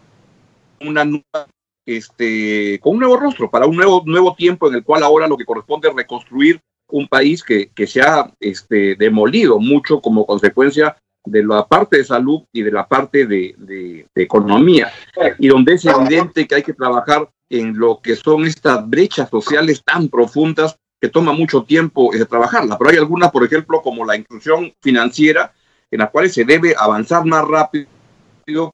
una 0.79 1.03
nueva, 1.03 1.47
este, 1.85 2.79
con 2.79 2.93
un 2.93 2.99
nuevo 2.99 3.17
rostro, 3.17 3.49
para 3.49 3.65
un 3.65 3.75
nuevo, 3.75 4.03
nuevo 4.05 4.35
tiempo 4.35 4.67
en 4.67 4.75
el 4.75 4.83
cual 4.83 5.03
ahora 5.03 5.27
lo 5.27 5.37
que 5.37 5.45
corresponde 5.45 5.89
es 5.89 5.95
reconstruir 5.95 6.59
un 6.89 7.07
país 7.07 7.43
que, 7.43 7.69
que 7.69 7.87
se 7.87 8.01
ha 8.01 8.31
este, 8.39 8.95
demolido 8.95 9.59
mucho 9.59 9.99
como 9.99 10.25
consecuencia 10.25 10.95
de 11.25 11.43
la 11.43 11.65
parte 11.67 11.97
de 11.97 12.03
salud 12.03 12.43
y 12.51 12.61
de 12.63 12.71
la 12.71 12.87
parte 12.87 13.25
de, 13.25 13.55
de, 13.57 14.05
economía, 14.15 14.91
y 15.39 15.47
donde 15.47 15.75
es 15.75 15.85
evidente 15.85 16.45
que 16.45 16.55
hay 16.55 16.63
que 16.63 16.73
trabajar 16.73 17.29
en 17.49 17.77
lo 17.77 18.01
que 18.01 18.15
son 18.15 18.45
estas 18.45 18.87
brechas 18.89 19.29
sociales 19.29 19.81
tan 19.83 20.09
profundas 20.09 20.77
que 20.99 21.09
toma 21.09 21.33
mucho 21.33 21.63
tiempo 21.63 22.13
eh, 22.13 22.25
trabajarlas. 22.25 22.77
Pero 22.77 22.89
hay 22.89 22.97
algunas, 22.97 23.31
por 23.31 23.43
ejemplo, 23.43 23.81
como 23.81 24.05
la 24.05 24.15
inclusión 24.15 24.73
financiera, 24.81 25.53
en 25.91 25.99
las 25.99 26.09
cuales 26.09 26.33
se 26.33 26.43
debe 26.43 26.75
avanzar 26.77 27.25
más 27.25 27.45
rápido 27.47 27.87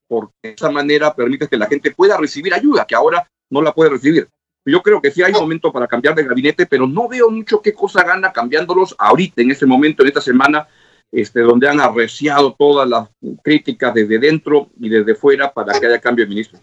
porque 0.07 0.33
de 0.43 0.51
esa 0.51 0.69
manera 0.71 1.13
permite 1.13 1.47
que 1.47 1.57
la 1.57 1.67
gente 1.67 1.91
pueda 1.91 2.17
recibir 2.17 2.53
ayuda, 2.53 2.85
que 2.85 2.95
ahora 2.95 3.27
no 3.49 3.61
la 3.61 3.73
puede 3.73 3.91
recibir. 3.91 4.27
Yo 4.65 4.81
creo 4.81 5.01
que 5.01 5.11
sí 5.11 5.23
hay 5.23 5.31
momento 5.33 5.71
para 5.71 5.87
cambiar 5.87 6.15
de 6.15 6.23
gabinete, 6.23 6.65
pero 6.65 6.85
no 6.85 7.07
veo 7.07 7.29
mucho 7.29 7.61
qué 7.61 7.73
cosa 7.73 8.03
gana 8.03 8.31
cambiándolos 8.31 8.95
ahorita, 8.97 9.41
en 9.41 9.51
este 9.51 9.65
momento, 9.65 10.03
en 10.03 10.09
esta 10.09 10.21
semana, 10.21 10.67
este, 11.11 11.39
donde 11.39 11.67
han 11.67 11.79
arreciado 11.79 12.55
todas 12.57 12.87
las 12.87 13.09
críticas 13.43 13.93
desde 13.93 14.19
dentro 14.19 14.69
y 14.79 14.89
desde 14.89 15.15
fuera 15.15 15.51
para 15.51 15.79
que 15.79 15.87
haya 15.87 15.99
cambio 15.99 16.25
de 16.25 16.29
ministro. 16.29 16.59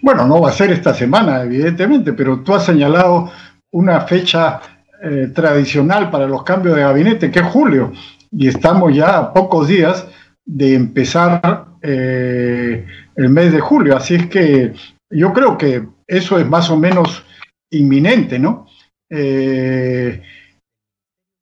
Bueno, 0.00 0.26
no 0.26 0.40
va 0.40 0.50
a 0.50 0.52
ser 0.52 0.70
esta 0.70 0.92
semana, 0.92 1.42
evidentemente, 1.42 2.12
pero 2.12 2.40
tú 2.40 2.54
has 2.54 2.66
señalado 2.66 3.32
una 3.70 4.02
fecha 4.02 4.60
eh, 5.02 5.32
tradicional 5.34 6.10
para 6.10 6.26
los 6.26 6.44
cambios 6.44 6.76
de 6.76 6.82
gabinete, 6.82 7.30
que 7.30 7.40
es 7.40 7.46
julio, 7.46 7.92
y 8.30 8.48
estamos 8.48 8.94
ya 8.94 9.18
a 9.18 9.32
pocos 9.32 9.66
días 9.66 10.06
de 10.44 10.74
empezar 10.74 11.66
eh, 11.82 12.86
el 13.16 13.28
mes 13.30 13.52
de 13.52 13.60
julio, 13.60 13.96
así 13.96 14.14
es 14.14 14.26
que 14.28 14.74
yo 15.10 15.32
creo 15.32 15.56
que 15.56 15.86
eso 16.06 16.38
es 16.38 16.46
más 16.46 16.70
o 16.70 16.76
menos 16.76 17.24
inminente, 17.70 18.38
¿no? 18.38 18.66
Eh, 19.10 20.22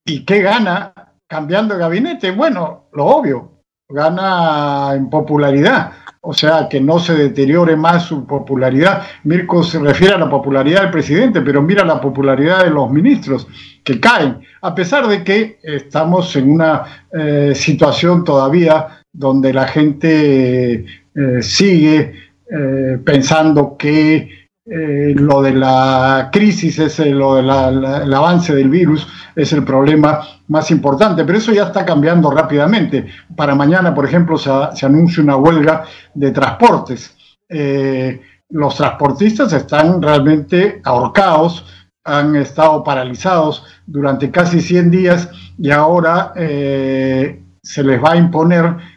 ¿Y 0.06 0.24
qué 0.24 0.42
gana 0.42 0.92
cambiando 1.28 1.74
de 1.74 1.80
gabinete? 1.80 2.30
Bueno, 2.32 2.88
lo 2.92 3.06
obvio, 3.06 3.62
gana 3.88 4.94
en 4.94 5.08
popularidad, 5.10 5.92
o 6.24 6.32
sea, 6.32 6.68
que 6.70 6.80
no 6.80 7.00
se 7.00 7.14
deteriore 7.14 7.76
más 7.76 8.04
su 8.04 8.24
popularidad. 8.26 9.02
Mirko 9.24 9.64
se 9.64 9.80
refiere 9.80 10.14
a 10.14 10.18
la 10.18 10.30
popularidad 10.30 10.82
del 10.82 10.90
presidente, 10.92 11.40
pero 11.40 11.60
mira 11.60 11.84
la 11.84 12.00
popularidad 12.00 12.62
de 12.64 12.70
los 12.70 12.90
ministros 12.90 13.48
que 13.82 13.98
caen, 13.98 14.38
a 14.60 14.72
pesar 14.72 15.08
de 15.08 15.24
que 15.24 15.58
estamos 15.64 16.36
en 16.36 16.48
una 16.48 16.84
eh, 17.12 17.52
situación 17.56 18.22
todavía 18.22 19.02
donde 19.12 19.52
la 19.52 19.66
gente 19.66 20.84
eh, 20.84 21.42
sigue 21.42 22.12
eh, 22.48 22.98
pensando 23.04 23.76
que 23.76 24.41
eh, 24.74 25.12
lo 25.14 25.42
de 25.42 25.52
la 25.52 26.30
crisis, 26.32 26.78
es 26.78 26.98
lo 27.00 27.34
del 27.34 27.50
avance 27.50 28.54
del 28.54 28.70
virus, 28.70 29.06
es 29.36 29.52
el 29.52 29.64
problema 29.64 30.20
más 30.48 30.70
importante, 30.70 31.26
pero 31.26 31.36
eso 31.36 31.52
ya 31.52 31.64
está 31.64 31.84
cambiando 31.84 32.30
rápidamente. 32.30 33.06
Para 33.36 33.54
mañana, 33.54 33.94
por 33.94 34.06
ejemplo, 34.06 34.38
se, 34.38 34.50
anuncia 34.86 35.22
una 35.22 35.36
huelga 35.36 35.84
de 36.14 36.30
transportes. 36.30 37.14
Eh, 37.50 38.22
los 38.48 38.74
transportistas 38.74 39.52
están 39.52 40.00
realmente 40.00 40.80
ahorcados, 40.84 41.66
han 42.02 42.34
estado 42.36 42.82
paralizados 42.82 43.66
durante 43.84 44.30
casi 44.30 44.62
100 44.62 44.90
días 44.90 45.28
y 45.58 45.70
ahora 45.70 46.32
eh, 46.34 47.42
se 47.62 47.84
les 47.84 48.02
va 48.02 48.12
a 48.12 48.16
imponer 48.16 48.92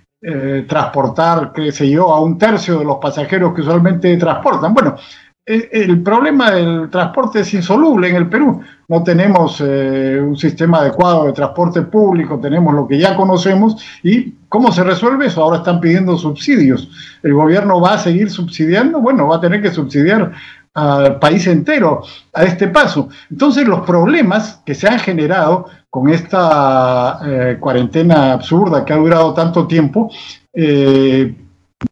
transportar, 0.67 1.51
qué 1.53 1.71
sé 1.71 1.87
yo, 1.87 2.11
a 2.11 2.19
un 2.19 2.39
tercio 2.39 2.79
de 2.79 2.85
los 2.85 2.97
pasajeros 2.97 3.53
que 3.53 3.61
usualmente 3.61 4.17
transportan. 4.17 4.73
Bueno, 4.73 4.95
el 5.45 6.01
problema 6.01 6.51
del 6.51 6.89
transporte 6.89 7.41
es 7.41 7.53
insoluble 7.53 8.09
en 8.09 8.15
el 8.15 8.27
Perú. 8.27 8.61
No 8.87 9.03
tenemos 9.03 9.61
eh, 9.61 10.19
un 10.19 10.35
sistema 10.35 10.79
adecuado 10.79 11.25
de 11.25 11.33
transporte 11.33 11.83
público, 11.83 12.39
tenemos 12.39 12.73
lo 12.73 12.87
que 12.87 12.97
ya 12.97 13.15
conocemos. 13.15 13.83
¿Y 14.01 14.33
cómo 14.49 14.71
se 14.71 14.83
resuelve 14.83 15.27
eso? 15.27 15.43
Ahora 15.43 15.57
están 15.57 15.79
pidiendo 15.79 16.17
subsidios. 16.17 16.89
¿El 17.21 17.33
gobierno 17.33 17.79
va 17.79 17.93
a 17.93 17.99
seguir 17.99 18.31
subsidiando? 18.31 18.99
Bueno, 18.99 19.27
va 19.27 19.35
a 19.35 19.41
tener 19.41 19.61
que 19.61 19.71
subsidiar 19.71 20.31
al 20.73 21.19
país 21.19 21.45
entero 21.45 22.01
a 22.33 22.43
este 22.43 22.67
paso. 22.67 23.09
Entonces 23.29 23.67
los 23.67 23.81
problemas 23.81 24.61
que 24.65 24.73
se 24.73 24.87
han 24.87 24.99
generado 24.99 25.67
con 25.91 26.09
esta 26.09 27.19
eh, 27.23 27.57
cuarentena 27.59 28.33
absurda 28.33 28.83
que 28.83 28.93
ha 28.93 28.97
durado 28.97 29.33
tanto 29.33 29.67
tiempo 29.67 30.11
eh, 30.53 31.35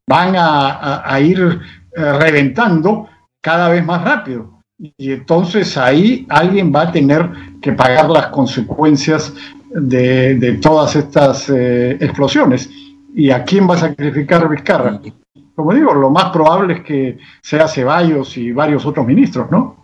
van 0.07 0.33
a 0.35 1.19
ir 1.19 1.59
reventando 1.95 3.07
cada 3.43 3.69
vez 3.69 3.85
más 3.85 4.03
rápido. 4.03 4.63
Y 4.97 5.11
entonces 5.11 5.77
ahí 5.77 6.25
alguien 6.29 6.73
va 6.73 6.83
a 6.83 6.91
tener 6.91 7.29
que 7.61 7.73
pagar 7.73 8.09
las 8.09 8.27
consecuencias 8.27 9.33
de, 9.69 10.59
todas 10.61 10.95
estas 10.95 11.49
eh, 11.49 11.97
explosiones. 11.99 12.69
¿Y 13.13 13.29
a 13.29 13.43
quién 13.43 13.69
va 13.69 13.75
a 13.75 13.79
sacrificar 13.79 14.49
Vizcarra? 14.49 14.99
Como 15.55 15.73
digo, 15.73 15.93
lo 15.93 16.09
más 16.09 16.31
probable 16.31 16.75
es 16.75 16.83
que 16.83 17.17
sea 17.41 17.67
Ceballos 17.67 18.35
y 18.37 18.51
varios 18.51 18.85
otros 18.85 19.05
ministros, 19.05 19.51
¿no? 19.51 19.75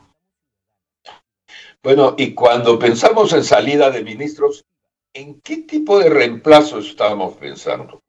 Bueno, 1.84 2.16
y 2.18 2.34
cuando 2.34 2.80
pensamos 2.80 3.32
en 3.34 3.44
salida 3.44 3.92
de 3.92 4.04
ministros, 4.04 4.66
¿en 5.14 5.40
qué 5.42 5.58
tipo 5.58 6.00
de 6.00 6.10
reemplazo 6.10 6.80
estamos 6.80 7.36
pensando? 7.36 8.02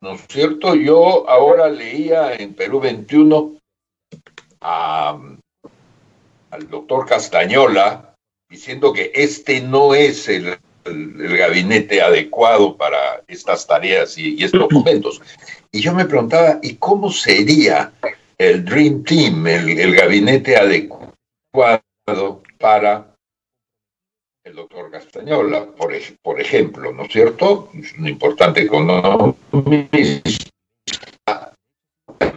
¿No 0.00 0.12
es 0.12 0.26
cierto? 0.28 0.74
Yo 0.74 1.28
ahora 1.28 1.68
leía 1.68 2.34
en 2.34 2.54
Perú 2.54 2.80
21 2.80 3.57
al 4.60 5.38
doctor 6.70 7.06
Castañola 7.06 8.14
diciendo 8.48 8.92
que 8.92 9.12
este 9.14 9.60
no 9.60 9.94
es 9.94 10.28
el, 10.28 10.58
gabinete 10.84 12.00
adecuado 12.00 12.74
para 12.76 13.22
estas 13.28 13.66
tareas 13.66 14.16
y, 14.16 14.42
estos 14.42 14.72
momentos. 14.72 15.20
Y 15.70 15.82
yo 15.82 15.92
me 15.92 16.06
preguntaba, 16.06 16.60
¿y 16.62 16.76
cómo 16.76 17.12
sería 17.12 17.92
el 18.38 18.64
Dream 18.64 19.04
Team, 19.04 19.46
el, 19.46 19.94
gabinete 19.94 20.56
adecuado 20.56 21.82
para 22.58 23.14
el 24.44 24.54
doctor 24.54 24.90
Castañola, 24.90 25.66
por, 25.72 25.92
por 26.22 26.40
ejemplo, 26.40 26.90
¿no 26.90 27.02
es 27.02 27.12
cierto? 27.12 27.68
Es 27.74 27.92
un 27.98 28.08
importante 28.08 28.62
economista. 28.62 29.36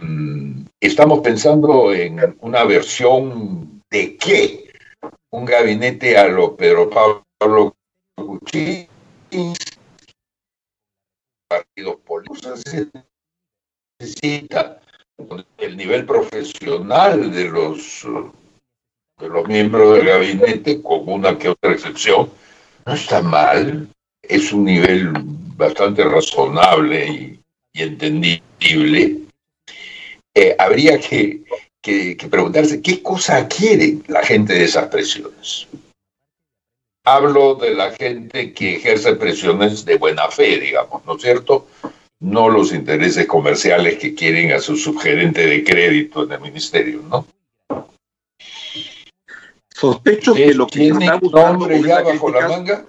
Mm, 0.00 0.64
estamos 0.80 1.20
pensando 1.20 1.92
en 1.92 2.36
una 2.40 2.64
versión 2.64 3.82
de 3.90 4.16
qué? 4.16 4.72
Un 5.30 5.44
gabinete 5.44 6.16
a 6.16 6.28
lo 6.28 6.56
Pedro 6.56 6.90
Pablo 6.90 7.74
Cuchín, 8.16 8.88
partidos 11.48 11.96
políticos 12.04 12.64
necesita 13.98 14.80
el 15.58 15.76
nivel 15.76 16.04
profesional 16.06 17.32
de 17.32 17.48
los 17.48 18.06
de 19.20 19.28
los 19.28 19.46
miembros 19.46 19.96
del 19.96 20.06
gabinete, 20.06 20.82
con 20.82 21.08
una 21.08 21.38
que 21.38 21.50
otra 21.50 21.72
excepción, 21.72 22.28
no 22.84 22.94
está 22.94 23.22
mal, 23.22 23.88
es 24.22 24.52
un 24.52 24.64
nivel 24.64 25.12
bastante 25.56 26.02
razonable 26.02 27.38
y 27.72 27.82
entendible 27.82 29.21
eh, 30.34 30.56
habría 30.58 30.98
que, 30.98 31.42
preguntarse 32.30 32.80
qué 32.80 33.02
cosa 33.02 33.46
quiere 33.48 33.98
la 34.06 34.22
gente 34.22 34.54
de 34.54 34.64
esas 34.64 34.88
presiones. 34.88 35.68
Hablo 37.04 37.56
de 37.56 37.74
la 37.74 37.90
gente 37.92 38.52
que 38.52 38.76
ejerce 38.76 39.16
presiones 39.16 39.84
de 39.84 39.96
buena 39.96 40.28
fe, 40.28 40.60
digamos, 40.60 41.04
¿no 41.04 41.16
es 41.16 41.22
cierto? 41.22 41.66
No 42.20 42.48
los 42.48 42.72
intereses 42.72 43.26
comerciales 43.26 43.98
que 43.98 44.14
quieren 44.14 44.52
a 44.52 44.60
su 44.60 44.76
subgerente 44.76 45.44
de 45.44 45.64
crédito 45.64 46.22
en 46.22 46.32
el 46.32 46.40
ministerio, 46.40 47.02
¿no? 47.02 47.26
Sospecho 49.74 50.32
que 50.34 50.54
lo 50.54 50.68
que 50.68 50.88
está 50.88 51.16
buscando 51.16 51.68
ya 51.68 52.02
bajo 52.02 52.30
la 52.30 52.48
manga 52.48 52.84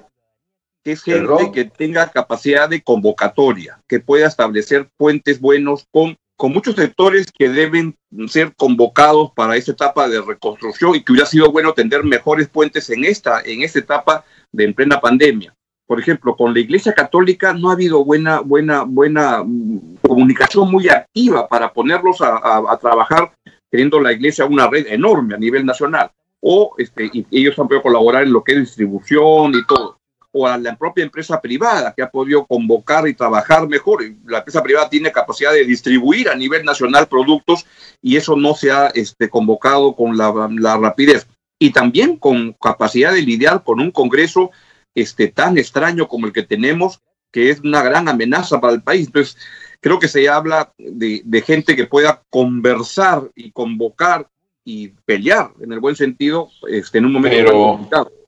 es 0.84 1.02
gente 1.02 1.52
que 1.52 1.66
tenga 1.66 2.12
capacidad 2.12 2.70
de 2.70 2.84
convocatoria, 2.84 3.82
que 3.88 4.00
pueda 4.00 4.28
establecer 4.28 4.90
puentes 4.98 5.40
buenos 5.40 5.88
con, 5.92 6.16
con 6.36 6.52
muchos 6.52 6.76
sectores 6.76 7.32
que 7.32 7.50
deben 7.50 7.96
ser 8.28 8.54
convocados 8.56 9.32
para 9.36 9.56
esta 9.56 9.72
etapa 9.72 10.08
de 10.08 10.22
reconstrucción 10.22 10.96
y 10.96 11.04
que 11.04 11.12
hubiera 11.12 11.28
sido 11.28 11.52
bueno 11.52 11.74
tener 11.74 12.04
mejores 12.04 12.50
puentes 12.50 12.90
en 12.90 13.06
esta, 13.06 13.42
en 13.42 13.62
esta 13.62 13.80
etapa 13.80 14.26
de 14.52 14.66
en 14.66 14.74
plena 14.74 15.00
pandemia. 15.00 15.56
Por 15.86 16.00
ejemplo, 16.00 16.36
con 16.36 16.54
la 16.54 16.60
Iglesia 16.60 16.94
Católica 16.94 17.54
no 17.54 17.70
ha 17.70 17.74
habido 17.74 18.04
buena, 18.04 18.40
buena, 18.40 18.84
buena 18.84 19.44
mm, 19.44 19.98
comunicación 20.02 20.72
muy 20.72 20.90
activa 20.90 21.48
para 21.48 21.72
ponerlos 21.72 22.22
a, 22.22 22.64
a 22.72 22.78
trabajar, 22.78 23.34
teniendo 23.70 24.00
la 24.00 24.14
Iglesia 24.14 24.46
una 24.46 24.68
red 24.68 24.88
enorme 24.88 25.36
a 25.36 25.38
nivel 25.38 25.66
nacional. 25.66 26.12
O 26.40 26.76
este, 26.78 27.10
ellos 27.32 27.58
han 27.58 27.68
podido 27.68 27.84
colaborar 27.84 28.24
en 28.24 28.34
lo 28.34 28.44
que 28.44 28.54
es 28.54 28.60
distribución 28.60 29.54
y 29.56 29.66
todo 29.66 29.98
o 30.36 30.48
a 30.48 30.58
la 30.58 30.76
propia 30.76 31.04
empresa 31.04 31.40
privada 31.40 31.94
que 31.96 32.02
ha 32.02 32.10
podido 32.10 32.46
convocar 32.46 33.08
y 33.08 33.14
trabajar 33.14 33.68
mejor. 33.70 34.04
La 34.26 34.40
empresa 34.40 34.64
privada 34.64 34.90
tiene 34.90 35.12
capacidad 35.12 35.54
de 35.54 35.64
distribuir 35.64 36.28
a 36.28 36.36
nivel 36.36 36.66
nacional 36.66 37.08
productos 37.08 37.68
y 38.02 38.18
eso 38.18 38.36
no 38.36 38.56
se 38.56 38.72
ha 38.72 38.88
este, 38.88 39.30
convocado 39.30 39.96
con 39.96 40.18
la, 40.18 40.78
rapidez. 40.78 41.28
Y 41.60 41.72
también 41.72 42.18
con 42.18 42.54
capacidad 42.54 43.14
de 43.14 43.22
lidiar 43.22 43.64
con 43.64 43.80
un 43.80 43.92
Congreso 43.92 44.50
este, 44.96 45.28
tan 45.28 45.60
extraño 45.60 46.08
como 46.08 46.26
el 46.26 46.34
que 46.34 46.44
tenemos, 46.44 47.00
que 47.32 47.52
es 47.52 47.60
una 47.60 47.84
gran 47.84 48.10
amenaza 48.10 48.60
para 48.60 48.74
el 48.74 48.82
país. 48.82 49.06
Entonces, 49.06 49.38
creo 49.82 50.00
que 50.00 50.08
se 50.08 50.28
habla 50.28 50.74
de, 50.80 51.44
gente 51.46 51.76
que 51.76 51.86
pueda 51.86 52.24
conversar 52.32 53.30
y 53.36 53.52
convocar 53.52 54.28
y 54.66 54.88
pelear 55.06 55.52
en 55.62 55.74
el 55.74 55.80
buen 55.80 55.96
sentido 55.96 56.50
este, 56.68 56.98
en 56.98 57.06
un 57.06 57.14
momento 57.14 57.52
complicado 57.52 58.23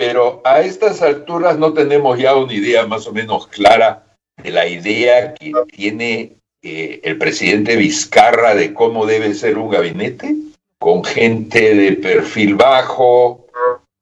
pero 0.00 0.40
a 0.46 0.62
estas 0.62 1.02
alturas 1.02 1.58
no 1.58 1.74
tenemos 1.74 2.18
ya 2.18 2.34
una 2.34 2.54
idea 2.54 2.86
más 2.86 3.06
o 3.06 3.12
menos 3.12 3.46
clara 3.48 4.02
de 4.42 4.50
la 4.50 4.66
idea 4.66 5.34
que 5.34 5.52
tiene 5.70 6.36
eh, 6.62 7.02
el 7.04 7.18
presidente 7.18 7.76
Vizcarra 7.76 8.54
de 8.54 8.72
cómo 8.72 9.04
debe 9.04 9.34
ser 9.34 9.58
un 9.58 9.68
gabinete, 9.68 10.36
con 10.78 11.04
gente 11.04 11.74
de 11.74 11.92
perfil 11.92 12.54
bajo, 12.54 13.46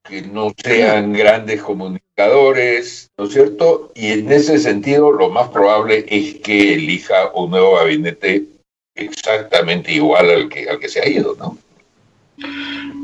que 0.07 0.21
no 0.21 0.53
sean 0.63 1.11
grandes 1.11 1.61
comunicadores, 1.61 3.09
¿no 3.17 3.25
es 3.25 3.33
cierto? 3.33 3.91
Y 3.93 4.13
en 4.13 4.31
ese 4.31 4.57
sentido, 4.57 5.11
lo 5.11 5.29
más 5.29 5.49
probable 5.49 6.05
es 6.07 6.35
que 6.35 6.75
elija 6.75 7.29
un 7.33 7.51
nuevo 7.51 7.75
gabinete 7.75 8.45
exactamente 8.95 9.91
igual 9.91 10.29
al 10.29 10.47
que, 10.47 10.69
al 10.69 10.79
que 10.79 10.87
se 10.87 11.01
ha 11.01 11.09
ido, 11.09 11.35
¿no? 11.37 11.57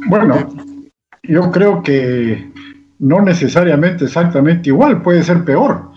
Bueno, 0.08 0.48
yo 1.24 1.52
creo 1.52 1.84
que 1.84 2.56
no 3.06 3.22
necesariamente 3.22 4.06
exactamente 4.06 4.70
igual, 4.70 5.02
puede 5.02 5.24
ser 5.24 5.46
peor. 5.46 5.92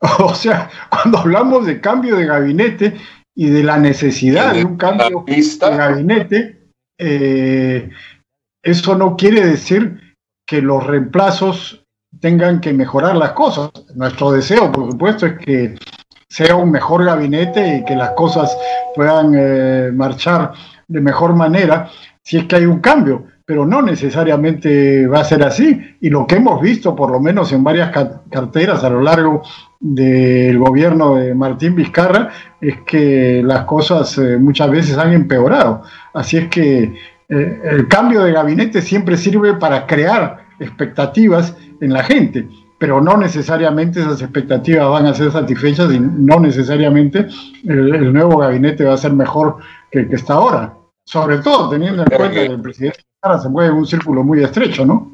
O 0.18 0.34
sea, 0.34 0.68
cuando 0.90 1.18
hablamos 1.18 1.64
de 1.64 1.80
cambio 1.80 2.16
de 2.16 2.26
gabinete 2.26 2.96
y 3.36 3.50
de 3.50 3.62
la 3.62 3.78
necesidad 3.78 4.52
de 4.52 4.64
un 4.64 4.76
cambio 4.76 5.24
de 5.24 5.76
gabinete, 5.76 6.66
eh, 6.98 7.88
eso 8.64 8.96
no 8.96 9.16
quiere 9.16 9.46
decir 9.46 10.16
que 10.44 10.60
los 10.60 10.84
reemplazos 10.84 11.84
tengan 12.20 12.60
que 12.60 12.72
mejorar 12.72 13.14
las 13.14 13.30
cosas. 13.30 13.70
Nuestro 13.94 14.32
deseo, 14.32 14.72
por 14.72 14.90
supuesto, 14.90 15.26
es 15.26 15.38
que 15.38 15.76
sea 16.28 16.56
un 16.56 16.72
mejor 16.72 17.04
gabinete 17.04 17.76
y 17.76 17.84
que 17.84 17.94
las 17.94 18.10
cosas 18.10 18.58
puedan 18.96 19.34
eh, 19.36 19.92
marchar 19.94 20.52
de 20.92 21.00
mejor 21.00 21.34
manera 21.34 21.88
si 22.22 22.38
es 22.38 22.44
que 22.44 22.56
hay 22.56 22.66
un 22.66 22.80
cambio 22.80 23.26
pero 23.44 23.66
no 23.66 23.82
necesariamente 23.82 25.06
va 25.06 25.20
a 25.20 25.24
ser 25.24 25.42
así. 25.42 25.96
Y 26.00 26.10
lo 26.10 26.26
que 26.26 26.36
hemos 26.36 26.60
visto, 26.60 26.94
por 26.94 27.10
lo 27.10 27.20
menos 27.20 27.52
en 27.52 27.64
varias 27.64 27.90
carteras 28.30 28.84
a 28.84 28.90
lo 28.90 29.02
largo 29.02 29.42
del 29.80 30.58
gobierno 30.58 31.16
de 31.16 31.34
Martín 31.34 31.74
Vizcarra, 31.74 32.30
es 32.60 32.80
que 32.86 33.42
las 33.44 33.64
cosas 33.64 34.16
eh, 34.18 34.38
muchas 34.38 34.70
veces 34.70 34.96
han 34.96 35.12
empeorado. 35.12 35.82
Así 36.14 36.38
es 36.38 36.48
que 36.48 36.94
eh, 37.28 37.60
el 37.64 37.88
cambio 37.88 38.22
de 38.22 38.32
gabinete 38.32 38.80
siempre 38.80 39.16
sirve 39.16 39.54
para 39.54 39.86
crear 39.86 40.46
expectativas 40.60 41.56
en 41.80 41.92
la 41.92 42.04
gente, 42.04 42.48
pero 42.78 43.00
no 43.00 43.16
necesariamente 43.16 44.00
esas 44.00 44.22
expectativas 44.22 44.88
van 44.88 45.06
a 45.06 45.14
ser 45.14 45.32
satisfechas 45.32 45.92
y 45.92 45.98
no 45.98 46.38
necesariamente 46.38 47.26
el, 47.66 48.12
nuevo 48.12 48.38
gabinete 48.38 48.84
va 48.84 48.94
a 48.94 48.98
ser 48.98 49.12
mejor 49.12 49.56
que 49.90 50.08
que 50.08 50.14
está 50.14 50.34
ahora. 50.34 50.74
Sobre 51.06 51.38
todo 51.38 51.70
teniendo 51.70 52.02
en 52.02 52.08
cuenta 52.08 52.34
que 52.34 52.46
el 52.46 52.60
presidente 52.60 53.00
se 53.42 53.48
mueve 53.48 53.70
en 53.70 53.76
un 53.76 53.86
círculo 53.86 54.22
muy 54.22 54.42
estrecho, 54.42 54.84
¿no? 54.84 55.10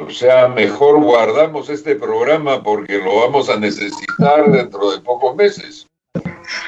O 0.00 0.10
sea, 0.10 0.48
mejor 0.48 1.02
guardamos 1.02 1.68
este 1.68 1.96
programa 1.96 2.62
porque 2.62 2.98
lo 2.98 3.16
vamos 3.16 3.50
a 3.50 3.58
necesitar 3.58 4.50
dentro 4.52 4.92
de 4.92 5.00
pocos 5.00 5.36
meses. 5.36 5.86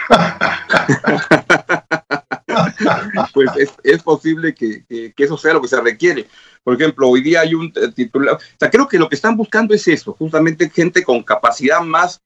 pues 3.33 3.50
es, 3.83 4.02
posible 4.02 4.55
que, 4.55 4.85
eso 5.16 5.37
sea 5.37 5.55
lo 5.55 5.62
que 5.62 5.68
se 5.68 5.81
requiere. 5.81 6.26
Por 6.62 6.74
ejemplo, 6.74 7.09
hoy 7.09 7.22
día 7.22 7.40
hay 7.40 7.55
un 7.55 7.72
titular, 7.94 8.35
o 8.35 8.38
sea, 8.59 8.70
creo 8.70 8.87
que 8.87 8.98
lo 8.98 9.09
que 9.09 9.14
están 9.14 9.37
buscando 9.37 9.74
es 9.74 9.88
eso, 9.88 10.12
justamente 10.12 10.70
gente 10.70 11.02
con 11.02 11.22
capacidad 11.22 11.81
más, 11.81 12.20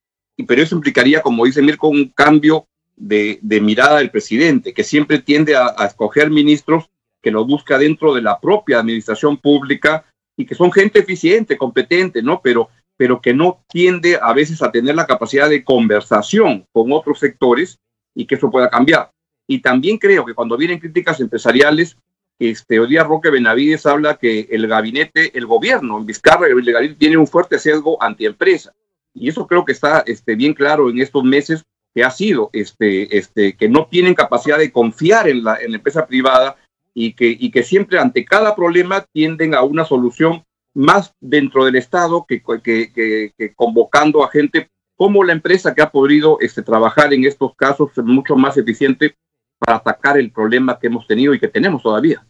pero 0.46 0.62
eso 0.62 0.74
implicaría, 0.74 1.22
como 1.22 1.46
dice 1.46 1.62
Mirko, 1.62 1.88
un 1.88 2.11
cambio 2.11 2.66
de, 2.96 3.38
mirada 3.62 3.98
del 3.98 4.11
presidente, 4.11 4.72
que 4.72 4.85
siempre 4.85 5.20
tiende 5.20 5.54
a 5.56 5.85
escoger 5.85 6.30
ministros 6.30 6.88
que 7.26 7.32
lo 7.32 7.44
busca 7.44 7.76
dentro 7.76 8.14
de 8.14 8.22
la 8.22 8.38
propia 8.38 8.78
administración 8.78 9.37
pública 9.37 10.04
y 10.37 10.46
que 10.46 10.54
son 10.54 10.70
gente 10.70 11.00
eficiente, 11.00 11.56
competente, 11.56 12.22
¿no? 12.22 12.40
Pero, 12.40 12.68
pero 12.96 13.20
que 13.20 13.35
no 13.35 13.64
tiende 13.68 14.16
a 14.22 14.32
veces 14.32 14.62
a 14.62 14.70
tener 14.70 14.94
la 14.94 15.09
capacidad 15.09 15.50
de 15.50 15.64
conversación 15.64 16.64
con 16.70 16.92
otros 16.92 17.18
sectores 17.18 17.80
y 18.14 18.26
que 18.26 18.37
eso 18.37 18.48
pueda 18.48 18.70
cambiar. 18.70 19.11
Y 19.48 19.59
también 19.59 19.98
creo 19.98 20.24
que 20.24 20.35
cuando 20.35 20.56
vienen 20.56 20.78
críticas 20.78 21.18
empresariales, 21.18 21.96
este, 22.38 22.78
hoy 22.78 22.90
día 22.90 23.02
Roque 23.02 23.30
Benavides 23.30 23.87
habla 23.87 24.18
que 24.18 24.46
el 24.48 24.68
gabinete, 24.68 25.37
el 25.37 25.46
gobierno 25.46 25.98
en 25.98 26.06
Vizcarra, 26.06 26.46
el 26.46 26.72
gabinete 26.72 26.94
tiene 26.94 27.16
un 27.16 27.26
fuerte 27.26 27.59
sesgo 27.59 28.00
antiempresa. 28.00 28.72
Y 29.14 29.28
eso 29.28 29.48
creo 29.48 29.64
que 29.64 29.72
está 29.72 30.04
este, 30.06 30.37
bien 30.37 30.54
claro 30.54 30.90
en 30.90 31.00
estos 31.00 31.24
meses 31.24 31.64
que 31.96 32.04
ha 32.04 32.11
sido 32.11 32.50
este, 32.52 33.16
este, 33.16 33.56
que 33.56 33.70
no 33.70 33.87
tienen 33.87 34.14
capacidad 34.14 34.59
de 34.59 34.70
confiar 34.70 35.30
en 35.30 35.42
la, 35.42 35.56
en 35.56 35.70
la 35.70 35.78
empresa 35.78 36.06
privada 36.06 36.56
y 36.92 37.14
que, 37.14 37.35
y 37.40 37.50
que 37.50 37.62
siempre 37.62 37.98
ante 37.98 38.26
cada 38.26 38.54
problema 38.54 39.06
tienden 39.14 39.54
a 39.54 39.62
una 39.62 39.87
solución 39.87 40.44
más 40.74 41.14
dentro 41.22 41.64
del 41.64 41.76
Estado 41.76 42.26
que, 42.28 42.42
que, 42.62 43.54
convocando 43.56 44.22
a 44.22 44.28
gente 44.28 44.68
como 44.94 45.24
la 45.24 45.32
empresa 45.32 45.74
que 45.74 45.80
ha 45.80 45.90
podido 45.90 46.37
este, 46.40 46.62
trabajar 46.62 47.14
en 47.14 47.24
estos 47.24 47.56
casos 47.56 47.92
mucho 48.04 48.37
más 48.37 48.59
eficiente 48.59 49.16
para 49.59 49.78
atacar 49.78 50.18
el 50.18 50.30
problema 50.30 50.78
que 50.78 50.88
hemos 50.88 51.06
tenido 51.06 51.32
y 51.32 51.40
que 51.40 51.48
tenemos 51.48 51.82
todavía. 51.82 52.26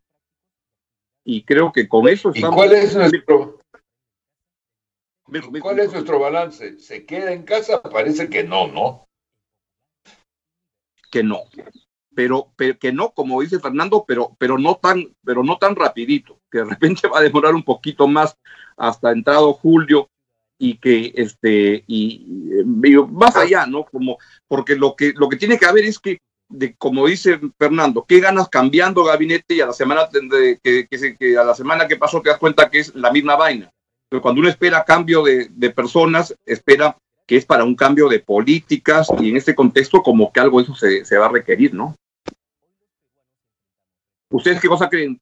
Y 1.24 1.42
creo 1.42 1.72
que 1.72 1.88
con 1.88 2.06
eso 2.06 2.30
estamos... 2.30 2.54
¿Y 2.54 2.68
cuál 2.68 2.72
es 2.72 2.94
nuestro, 2.94 3.58
¿Cuál 5.60 5.80
es 5.80 5.92
nuestro 5.92 6.20
balance? 6.20 6.78
¿Se 6.78 7.04
queda 7.04 7.32
en 7.32 7.42
casa? 7.42 7.82
Parece 7.82 8.30
que 8.30 8.44
no, 8.44 8.68
¿no? 8.68 9.06
Que 11.10 11.22
no 11.22 11.44
pero, 12.16 12.50
que 12.80 12.92
no, 12.92 13.10
como 13.10 13.42
dice 13.42 13.60
Fernando, 13.60 14.04
pero, 14.08 14.34
pero, 14.38 14.56
no 14.56 14.76
tan, 14.76 15.14
pero 15.22 15.44
no 15.44 15.58
tan 15.58 15.76
rapidito, 15.76 16.40
que 16.50 16.58
de 16.58 16.64
repente 16.64 17.06
va 17.14 17.18
a 17.18 17.22
demorar 17.22 17.54
un 17.54 17.62
poquito 17.62 18.08
más 18.08 18.36
hasta 18.76 19.12
entrado 19.12 19.52
julio 19.52 20.08
y 20.58 20.78
que 20.78 21.12
este 21.14 21.84
y, 21.86 22.26
más 23.10 23.36
allá, 23.36 23.66
¿no? 23.66 23.84
Como 23.84 24.16
porque 24.48 24.74
lo 24.74 24.96
que 24.96 25.12
lo 25.14 25.28
que 25.28 25.36
tiene 25.36 25.58
que 25.58 25.66
haber 25.66 25.84
es 25.84 25.98
que 25.98 26.18
de, 26.48 26.74
como 26.76 27.06
dice 27.06 27.38
Fernando, 27.58 28.06
¿qué 28.08 28.20
ganas 28.20 28.48
cambiando 28.48 29.04
gabinete 29.04 29.56
y 29.56 29.60
a 29.60 29.66
la 29.66 29.74
semana 29.74 30.08
que, 30.62 30.88
que, 30.88 31.38
a 31.38 31.44
la 31.44 31.54
semana 31.54 31.86
que 31.86 31.96
pasó 31.96 32.22
te 32.22 32.30
das 32.30 32.38
cuenta 32.38 32.70
que 32.70 32.78
es 32.78 32.94
la 32.94 33.12
misma 33.12 33.36
vaina? 33.36 33.70
Pero 34.08 34.22
cuando 34.22 34.40
uno 34.40 34.48
espera 34.48 34.84
cambio 34.84 35.22
de, 35.22 35.48
de 35.50 35.70
personas, 35.70 36.34
espera 36.46 36.96
que 37.26 37.36
es 37.36 37.44
para 37.44 37.64
un 37.64 37.74
cambio 37.74 38.08
de 38.08 38.20
políticas 38.20 39.08
y 39.20 39.30
en 39.30 39.36
este 39.36 39.54
contexto 39.54 40.02
como 40.02 40.32
que 40.32 40.40
algo 40.40 40.58
de 40.58 40.64
eso 40.64 40.74
se, 40.74 41.04
se 41.04 41.18
va 41.18 41.26
a 41.26 41.30
requerir, 41.30 41.74
¿no? 41.74 41.96
¿Ustedes 44.30 44.60
qué 44.60 44.68
cosa 44.68 44.88
creen? 44.88 45.20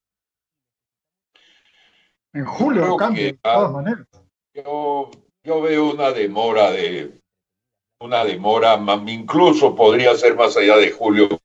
En 2.32 2.44
julio 2.44 2.96
cambia, 2.96 3.26
de 3.26 3.32
todas 3.34 3.72
maneras. 3.72 4.06
Yo, 4.54 5.10
yo 5.42 5.62
veo 5.62 5.92
una 5.92 6.10
demora 6.10 6.70
de 6.70 7.20
una 8.00 8.24
demora, 8.24 8.78
incluso 9.06 9.74
podría 9.74 10.14
ser 10.14 10.36
más 10.36 10.56
allá 10.56 10.76
de 10.76 10.90
julio, 10.90 11.40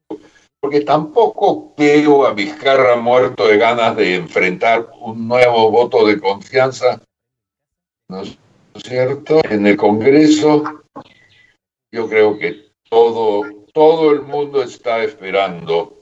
porque 0.59 0.81
tampoco 0.81 1.73
veo 1.77 2.25
a 2.25 2.33
Vizcarra 2.33 2.97
muerto 2.97 3.47
de 3.47 3.57
ganas 3.57 3.95
de 3.95 4.15
enfrentar 4.15 4.89
un 4.99 5.27
nuevo 5.27 5.71
voto 5.71 6.05
de 6.05 6.19
confianza, 6.19 7.01
¿no 8.09 8.23
cierto? 8.75 9.41
En 9.49 9.67
el 9.67 9.77
Congreso, 9.77 10.63
yo 11.91 12.08
creo 12.08 12.38
que 12.38 12.71
todo, 12.89 13.43
todo 13.73 14.12
el 14.12 14.23
mundo 14.23 14.63
está 14.63 15.03
esperando 15.03 15.99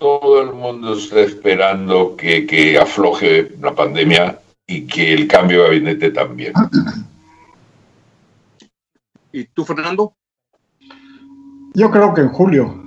todo 0.00 0.40
el 0.40 0.54
mundo 0.54 0.94
está 0.94 1.20
esperando 1.20 2.16
que, 2.16 2.46
que 2.46 2.78
afloje 2.78 3.52
la 3.60 3.74
pandemia 3.74 4.40
y 4.66 4.86
que 4.86 5.12
el 5.12 5.28
cambio 5.28 5.58
de 5.58 5.64
gabinete 5.64 6.10
también. 6.10 6.54
¿Y 9.32 9.44
tú, 9.44 9.64
Fernando? 9.64 10.14
Yo 11.74 11.90
creo 11.90 12.14
que 12.14 12.22
en 12.22 12.30
julio, 12.30 12.82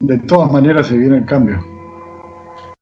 de 0.00 0.18
todas 0.18 0.52
maneras, 0.52 0.88
se 0.88 0.98
viene 0.98 1.18
el 1.18 1.24
cambio. 1.24 1.75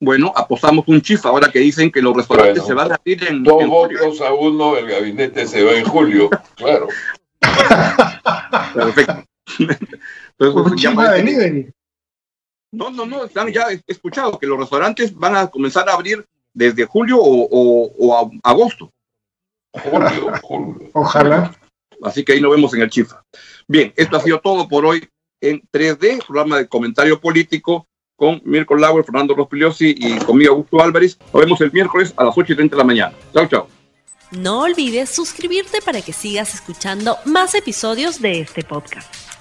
Bueno, 0.00 0.32
apostamos 0.34 0.84
un 0.88 1.00
chif 1.00 1.24
ahora 1.24 1.50
que 1.50 1.60
dicen 1.60 1.90
que 1.90 2.02
los 2.02 2.14
restaurantes 2.16 2.64
se 2.64 2.74
van 2.74 2.92
a 2.92 2.94
abrir 2.96 3.24
en. 3.24 3.42
Dos 3.42 3.66
votos 3.66 4.20
a 4.20 4.32
uno, 4.32 4.76
el 4.76 4.86
gabinete 4.86 5.46
se 5.46 5.62
va 5.62 5.72
en 5.72 5.84
julio, 5.84 6.30
claro. 6.56 6.88
Perfecto. 8.74 9.24
Entonces, 10.38 10.82
ya 10.82 10.90
de 11.12 11.72
no, 12.74 12.90
no, 12.90 13.06
no, 13.06 13.24
están 13.24 13.52
ya 13.52 13.70
he 13.70 13.80
escuchado 13.86 14.36
que 14.38 14.48
los 14.48 14.58
restaurantes 14.58 15.14
van 15.14 15.36
a 15.36 15.46
comenzar 15.46 15.88
a 15.88 15.92
abrir 15.92 16.26
desde 16.52 16.84
julio 16.84 17.18
o, 17.20 17.92
o, 17.96 18.30
agosto. 18.42 18.90
Ojalá. 20.92 21.54
Así 22.02 22.24
que 22.24 22.32
ahí 22.32 22.40
nos 22.40 22.50
vemos 22.50 22.74
en 22.74 22.82
el 22.82 22.90
Chifa. 22.90 23.22
Bien, 23.68 23.92
esto 23.96 24.16
ha 24.16 24.20
sido 24.20 24.40
todo 24.40 24.68
por 24.68 24.84
hoy 24.84 25.08
en 25.40 25.62
3D, 25.72 26.26
programa 26.26 26.58
de 26.58 26.68
comentario 26.68 27.20
político 27.20 27.86
con 28.16 28.40
Mirko 28.44 28.74
Lauer, 28.74 29.04
Fernando 29.04 29.34
Rospigliosi 29.34 29.94
y 29.96 30.18
conmigo 30.18 30.52
Augusto 30.52 30.82
Álvarez. 30.82 31.18
Nos 31.32 31.42
vemos 31.42 31.60
el 31.60 31.72
miércoles 31.72 32.14
a 32.16 32.24
las 32.24 32.36
8 32.36 32.52
y 32.52 32.56
30 32.56 32.76
de 32.76 32.78
la 32.78 32.86
mañana. 32.86 33.14
Chao, 33.32 33.46
chao. 33.46 33.68
No 34.30 34.62
olvides 34.62 35.10
suscribirte 35.10 35.80
para 35.80 36.02
que 36.02 36.12
sigas 36.12 36.54
escuchando 36.54 37.16
más 37.24 37.54
episodios 37.54 38.20
de 38.20 38.40
este 38.40 38.62
podcast. 38.62 39.33